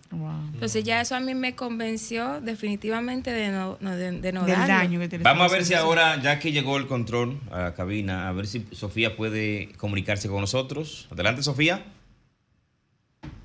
[0.53, 4.55] Entonces ya eso a mí me convenció definitivamente de no, no- de, de no Del
[4.57, 4.73] darlo.
[4.73, 7.61] daño que te le Vamos a ver si ahora, ya que llegó el control a
[7.61, 11.07] la cabina, a ver si Sofía puede comunicarse con nosotros.
[11.11, 11.85] Adelante, Sofía.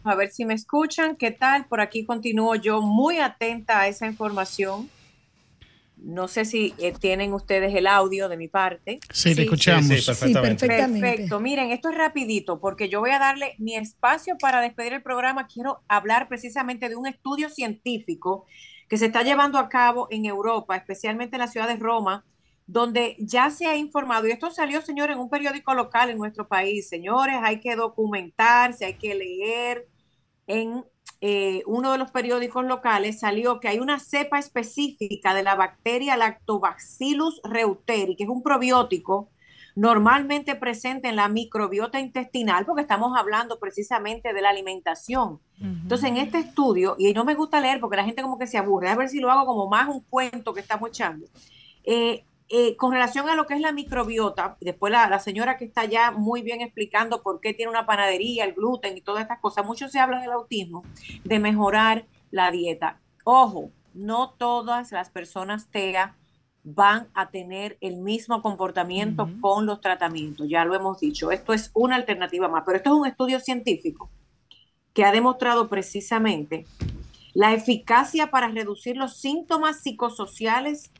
[0.04, 1.16] A ver si me escuchan.
[1.16, 1.66] ¿Qué tal?
[1.66, 4.88] Por aquí continúo yo muy atenta a esa información.
[6.07, 9.00] No sé si eh, tienen ustedes el audio de mi parte.
[9.12, 9.88] Sí, te escuchamos.
[9.88, 10.66] Sí, sí, perfectamente.
[10.66, 11.09] perfectamente.
[11.09, 11.40] Perfecto.
[11.40, 15.48] Miren, esto es rapidito porque yo voy a darle mi espacio para despedir el programa.
[15.48, 18.44] Quiero hablar precisamente de un estudio científico
[18.88, 22.24] que se está llevando a cabo en Europa, especialmente en la ciudad de Roma,
[22.68, 26.46] donde ya se ha informado, y esto salió, señor, en un periódico local en nuestro
[26.46, 26.88] país.
[26.88, 29.88] Señores, hay que documentarse, hay que leer.
[30.46, 30.84] En
[31.28, 36.16] eh, uno de los periódicos locales salió que hay una cepa específica de la bacteria
[36.16, 39.28] Lactobacillus reuteri, que es un probiótico
[39.74, 45.40] normalmente presente en la microbiota intestinal, porque estamos hablando precisamente de la alimentación.
[45.60, 48.56] Entonces, en este estudio, y no me gusta leer porque la gente como que se
[48.56, 51.26] aburre, a ver si lo hago como más un cuento que estamos echando.
[51.82, 55.64] Eh, eh, con relación a lo que es la microbiota, después la, la señora que
[55.64, 59.40] está ya muy bien explicando por qué tiene una panadería, el gluten y todas estas
[59.40, 60.84] cosas, mucho se habla del autismo,
[61.24, 63.01] de mejorar la dieta.
[63.24, 66.14] Ojo, no todas las personas TEA
[66.62, 71.70] van a tener el mismo comportamiento con los tratamientos, ya lo hemos dicho, esto es
[71.74, 74.11] una alternativa más, pero esto es un estudio científico
[74.92, 76.64] que ha demostrado precisamente
[77.34, 80.90] la eficacia para reducir los síntomas psicosociales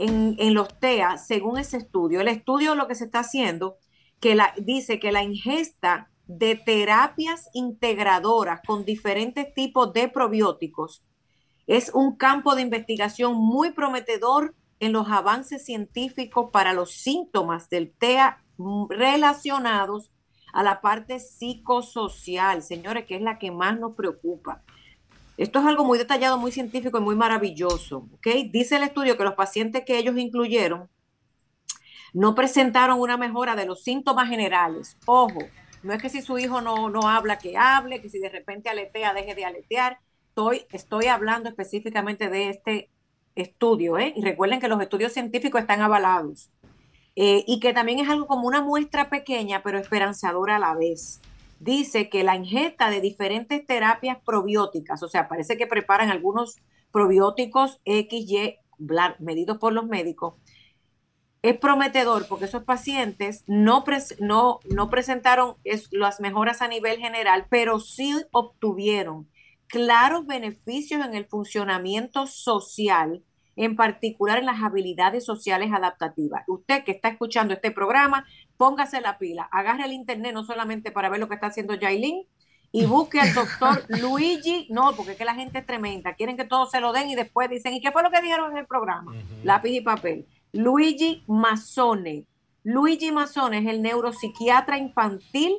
[0.00, 2.20] en, los TEA, según ese estudio.
[2.20, 3.76] El estudio lo que se está haciendo,
[4.18, 11.04] que dice que la ingesta de terapias integradoras con diferentes tipos de probióticos
[11.66, 17.92] es un campo de investigación muy prometedor en los avances científicos para los síntomas del
[17.92, 18.42] TEA
[18.88, 20.12] relacionados
[20.52, 24.62] a la parte psicosocial, señores, que es la que más nos preocupa.
[25.40, 28.06] Esto es algo muy detallado, muy científico y muy maravilloso.
[28.50, 30.90] Dice el estudio que los pacientes que ellos incluyeron
[32.12, 34.98] no presentaron una mejora de los síntomas generales.
[35.06, 35.38] Ojo,
[35.82, 38.68] no es que si su hijo no, no habla, que hable, que si de repente
[38.68, 39.98] aletea, deje de aletear.
[40.28, 42.90] Estoy, estoy hablando específicamente de este
[43.34, 44.12] estudio, ¿eh?
[44.14, 46.50] Y recuerden que los estudios científicos están avalados.
[47.16, 51.22] Eh, y que también es algo como una muestra pequeña, pero esperanzadora a la vez.
[51.60, 56.56] Dice que la ingesta de diferentes terapias probióticas, o sea, parece que preparan algunos
[56.90, 58.58] probióticos XY
[59.20, 60.34] medidos por los médicos,
[61.42, 63.84] es prometedor porque esos pacientes no,
[64.20, 69.30] no, no presentaron es- las mejoras a nivel general, pero sí obtuvieron
[69.66, 73.22] claros beneficios en el funcionamiento social,
[73.60, 76.44] en particular en las habilidades sociales adaptativas.
[76.48, 78.24] Usted que está escuchando este programa,
[78.56, 82.26] póngase la pila, agarre el internet no solamente para ver lo que está haciendo Yailin,
[82.72, 86.46] y busque al doctor Luigi, no, porque es que la gente es tremenda, quieren que
[86.46, 88.66] todos se lo den y después dicen, ¿y qué fue lo que dijeron en el
[88.66, 89.12] programa?
[89.44, 90.26] Lápiz y papel.
[90.52, 92.24] Luigi Mazzone.
[92.62, 95.54] Luigi Mazzone es el neuropsiquiatra infantil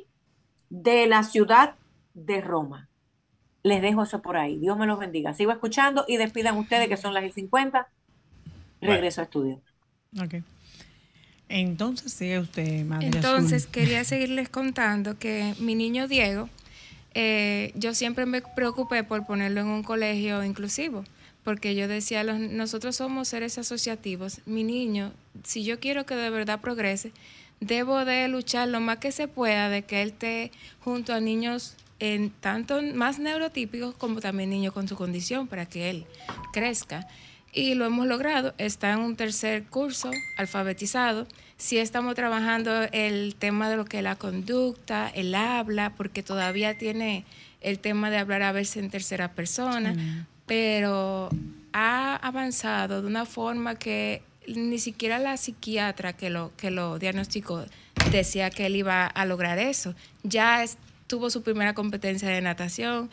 [0.70, 1.76] de la ciudad
[2.14, 2.88] de Roma.
[3.62, 4.58] Les dejo eso por ahí.
[4.58, 5.34] Dios me los bendiga.
[5.34, 7.88] Sigo escuchando y despidan ustedes que son las y 50.
[8.80, 9.60] Regreso a estudio.
[10.20, 10.34] Ok.
[11.48, 13.72] Entonces sigue usted, Madre Entonces, Azul.
[13.72, 16.48] quería seguirles contando que mi niño Diego,
[17.14, 21.04] eh, yo siempre me preocupé por ponerlo en un colegio inclusivo,
[21.44, 24.40] porque yo decía, los- nosotros somos seres asociativos.
[24.46, 25.12] Mi niño,
[25.44, 27.12] si yo quiero que de verdad progrese,
[27.60, 30.50] debo de luchar lo más que se pueda de que él esté
[30.80, 35.88] junto a niños en tanto más neurotípicos como también niños con su condición para que
[35.88, 36.04] él
[36.52, 37.06] crezca.
[37.52, 38.54] Y lo hemos logrado.
[38.58, 41.28] Está en un tercer curso, alfabetizado.
[41.58, 46.76] Sí estamos trabajando el tema de lo que es la conducta, el habla, porque todavía
[46.76, 47.24] tiene
[47.60, 51.28] el tema de hablar a veces en tercera persona, pero
[51.72, 57.64] ha avanzado de una forma que ni siquiera la psiquiatra que lo, que lo diagnosticó
[58.10, 59.94] decía que él iba a lograr eso.
[60.24, 60.78] Ya es-
[61.12, 63.10] tuvo su primera competencia de natación.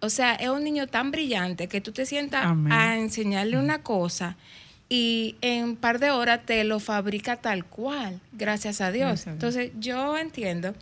[0.00, 2.72] O sea, es un niño tan brillante que tú te sientas Amén.
[2.72, 4.36] a enseñarle una cosa
[4.88, 9.06] y en un par de horas te lo fabrica tal cual, gracias a Dios.
[9.06, 9.34] Gracias a Dios.
[9.36, 10.74] Entonces yo entiendo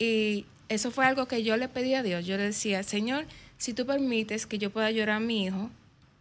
[0.00, 2.26] y eso fue algo que yo le pedí a Dios.
[2.26, 3.26] Yo le decía, Señor,
[3.58, 5.70] si tú permites que yo pueda llorar a mi hijo,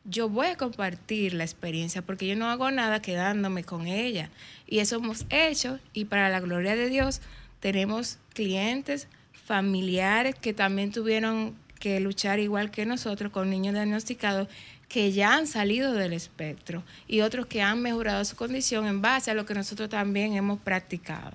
[0.05, 4.29] yo voy a compartir la experiencia porque yo no hago nada quedándome con ella.
[4.67, 7.19] Y eso hemos hecho y para la gloria de Dios
[7.59, 9.07] tenemos clientes,
[9.51, 14.47] familiares que también tuvieron que luchar igual que nosotros con niños diagnosticados
[14.87, 19.29] que ya han salido del espectro y otros que han mejorado su condición en base
[19.29, 21.33] a lo que nosotros también hemos practicado.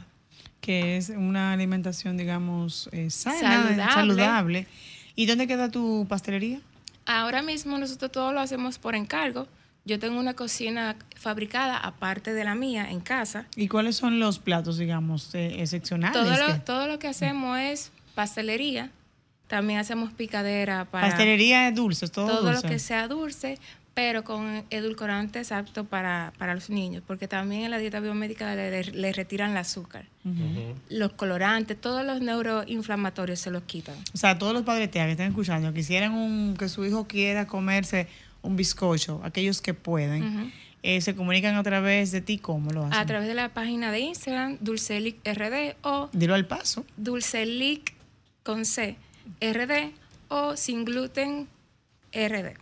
[0.62, 3.92] Que es una alimentación, digamos, eh, sana, Saludable.
[3.92, 4.66] saludable.
[5.14, 6.60] ¿Y dónde queda tu pastelería?
[7.04, 9.46] Ahora mismo nosotros todo lo hacemos por encargo.
[9.84, 13.44] Yo tengo una cocina fabricada aparte de la mía en casa.
[13.56, 16.18] ¿Y cuáles son los platos, digamos, eh, excepcionales?
[16.18, 18.90] Todo lo, todo lo que hacemos es pastelería.
[19.46, 22.62] También hacemos picadera para Pastelería de dulces, todo, todo dulce.
[22.64, 23.58] lo que sea dulce,
[23.94, 28.70] pero con edulcorantes aptos para, para los niños, porque también en la dieta biomédica le,
[28.82, 30.06] le- le retiran el azúcar.
[30.90, 33.94] Los colorantes, todos los neuroinflamatorios se los quitan.
[34.12, 38.08] O sea, todos los padres que están escuchando, quisieran un, que su hijo quiera comerse
[38.42, 40.52] un bizcocho, aquellos que pueden,
[40.82, 42.98] eh, se comunican a través de ti, ¿cómo lo hacen?
[42.98, 46.84] A través de la página de Instagram, Dulcelic RD o Dilo al paso.
[46.96, 47.94] Dulcelic
[48.46, 48.96] con C,
[49.40, 49.92] RD
[50.28, 51.48] o sin gluten
[52.12, 52.54] RD.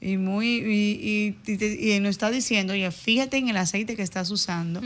[0.00, 4.02] Y muy y, y, y y nos está diciendo, ya fíjate en el aceite que
[4.02, 4.80] estás usando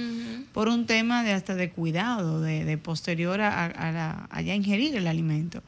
[0.52, 4.54] por un tema de hasta de cuidado, de, de posterior a, a, la- a ya
[4.54, 5.62] ingerir el alimento.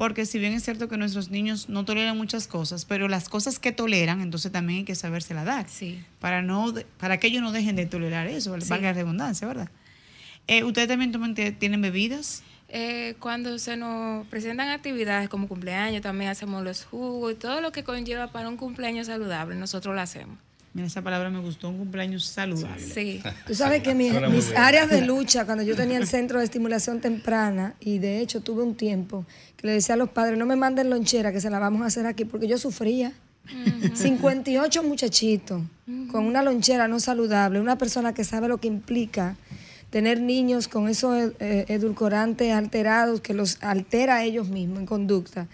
[0.00, 3.58] Porque si bien es cierto que nuestros niños no toleran muchas cosas, pero las cosas
[3.58, 5.68] que toleran, entonces también hay que sabérsela dar.
[5.68, 6.02] Sí.
[6.20, 8.70] Para, no, para que ellos no dejen de tolerar eso, Sí.
[8.70, 9.68] valga la redundancia, ¿verdad?
[10.46, 12.42] Eh, ¿Ustedes también toman- tienen bebidas?
[12.70, 17.70] Eh, cuando se nos presentan actividades como cumpleaños, también hacemos los jugos y todo lo
[17.70, 20.38] que conlleva para un cumpleaños saludable, nosotros lo hacemos.
[20.72, 22.80] Mira, esa palabra me gustó, un cumpleaños saludable.
[22.80, 23.20] Sí.
[23.46, 24.12] Tú sabes que mis,
[24.56, 28.62] áreas de lucha, cuando yo tenía el centro de estimulación temprana, y de hecho tuve
[28.62, 29.24] un tiempo
[29.56, 31.86] que le decía a los padres, no me manden lonchera, que se la vamos a
[31.86, 33.12] hacer aquí, porque yo sufría.
[33.94, 35.62] 58 muchachitos
[36.12, 39.36] con una lonchera no saludable, una persona que sabe lo que implica
[39.90, 45.48] tener niños con esos eh, edulcorantes alterados que los altera a ellos mismos en conducta,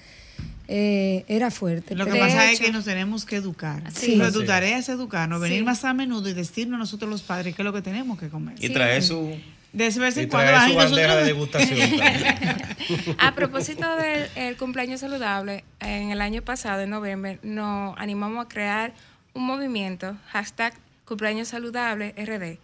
[0.68, 1.94] eh, era fuerte.
[1.94, 3.82] Lo que pasa es que nos tenemos que educar.
[3.94, 4.14] Sí.
[4.18, 5.64] Pero tu tarea es educarnos, venir Sí.
[5.64, 8.56] más a menudo y decirnos nosotros los padres qué es lo que tenemos que comer.
[8.62, 9.36] Y trae su...
[9.72, 11.78] De vez en Y cuando su bandeja de degustación.
[13.18, 18.48] A propósito del el cumpleaños saludable, en el año pasado, en noviembre, nos animamos a
[18.48, 18.94] crear
[19.34, 20.72] un movimiento, hashtag
[21.04, 22.58] cumpleaños saludable RD,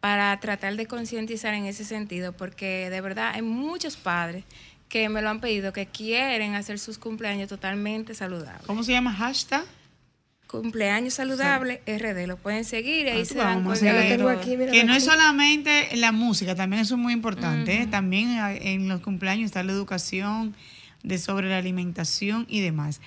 [0.00, 4.44] para tratar de concientizar en ese sentido, porque de verdad hay muchos padres
[4.88, 8.66] que me lo han pedido, que quieren hacer sus cumpleaños totalmente saludables.
[8.66, 9.12] ¿Cómo se llama?
[9.12, 9.64] Hashtag.
[10.46, 14.56] Cumpleaños saludable RD, lo pueden seguir y ahí Ah, se dan vamos a cuenta aquí,
[14.56, 17.82] mira, Que no es solamente la música, también eso es muy importante.
[17.82, 17.86] ¿eh?
[17.86, 20.56] También hay- en los cumpleaños está la educación
[21.02, 23.02] de sobre la alimentación y demás.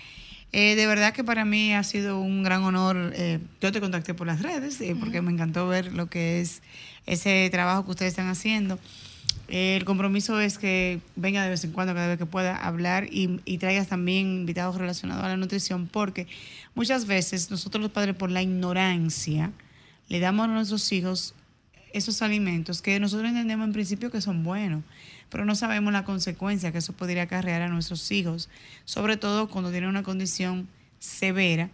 [0.52, 3.12] Eh, de verdad que para mí ha sido un gran honor.
[3.16, 6.62] eh, yo te contacté por las redes eh, porque me encantó ver lo que es
[7.08, 8.78] ese trabajo que ustedes están haciendo.
[9.52, 13.58] El compromiso es que venga de vez en cuando, cada vez que pueda hablar y,
[13.58, 16.26] traigas también invitados relacionados a la nutrición, porque
[16.74, 19.52] muchas veces nosotros los padres por la ignorancia
[20.08, 21.36] le damos a nuestros hijos
[21.92, 24.86] esos alimentos que nosotros entendemos en principio que son buenos,
[25.30, 28.48] pero no sabemos la consecuencia que eso podría acarrear a nuestros hijos,
[28.86, 31.70] sobre todo cuando tienen una condición severa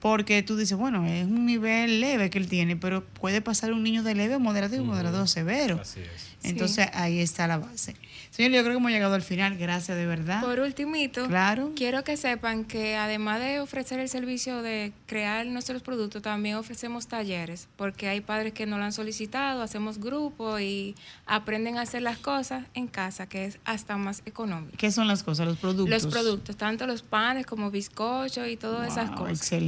[0.00, 3.82] porque tú dices, bueno, es un nivel leve que él tiene, pero puede pasar un
[3.82, 5.80] niño de leve, moderado y moderado severo.
[5.80, 6.28] Así es.
[6.42, 7.96] Entonces ahí está la base.
[8.30, 10.40] Señor, yo creo que hemos llegado al final, gracias de verdad.
[10.40, 11.72] Por ultimito, claro.
[11.74, 17.08] quiero que sepan que además de ofrecer el servicio de crear nuestros productos, también ofrecemos
[17.08, 20.94] talleres, porque hay padres que no lo han solicitado, hacemos grupos y
[21.26, 24.76] aprenden a hacer las cosas en casa, que es hasta más económico.
[24.76, 26.04] ¿Qué son las cosas, los productos?
[26.04, 29.38] Los productos, tanto los panes como bizcochos y todas esas cosas.
[29.38, 29.67] Excelente.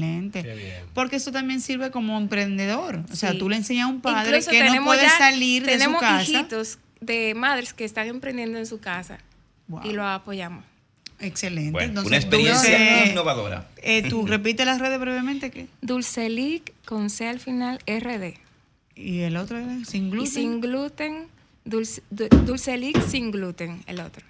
[0.95, 3.05] Porque eso también sirve como emprendedor.
[3.13, 6.47] O sea, tú le enseñas a un padre que no puede salir de su casa
[7.01, 9.19] de madres que están emprendiendo en su casa
[9.85, 10.65] y lo apoyamos.
[11.19, 11.93] Excelente.
[12.01, 13.69] una experiencia innovadora.
[13.77, 15.51] Eh, ¿Tú repite las redes brevemente?
[15.51, 15.67] ¿qué?
[15.83, 18.39] Dulcelic con C al final RD.
[18.97, 20.33] ¿Y el otro era sin gluten?
[20.33, 21.27] sin gluten,
[21.65, 24.25] dulce, Dulcelic sin gluten, el otro.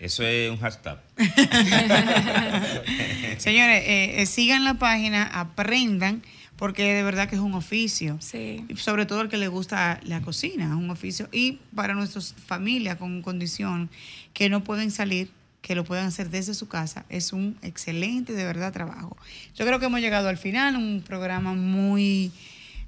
[0.00, 0.98] Eso es un hashtag.
[3.38, 6.22] Señores, eh, eh, sigan la página, aprendan
[6.56, 8.16] porque de verdad que es un oficio.
[8.20, 8.64] Sí.
[8.76, 11.28] Sobre todo el que le gusta la cocina, es un oficio.
[11.32, 13.90] Y para nuestras familias con condición
[14.32, 15.30] que no pueden salir,
[15.60, 19.16] que lo puedan hacer desde su casa, es un excelente, de verdad, trabajo.
[19.54, 22.32] Yo creo que hemos llegado al final, un programa muy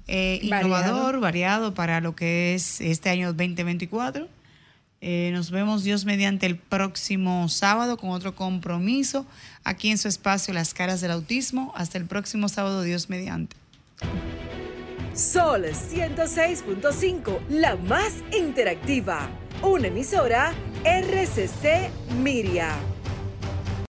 [0.07, 1.75] eh, innovador, variado.
[1.75, 4.27] para lo que es este año 2024.
[5.05, 9.25] Eh, nos vemos Dios mediante el próximo sábado con otro compromiso
[9.65, 11.73] aquí en su espacio Las Caras del Autismo.
[11.75, 13.57] Hasta el próximo sábado, Dios mediante.
[15.13, 19.29] Sol 106.5, la más interactiva.
[19.61, 20.53] Una emisora
[20.85, 21.89] RCC
[22.21, 22.73] Miria.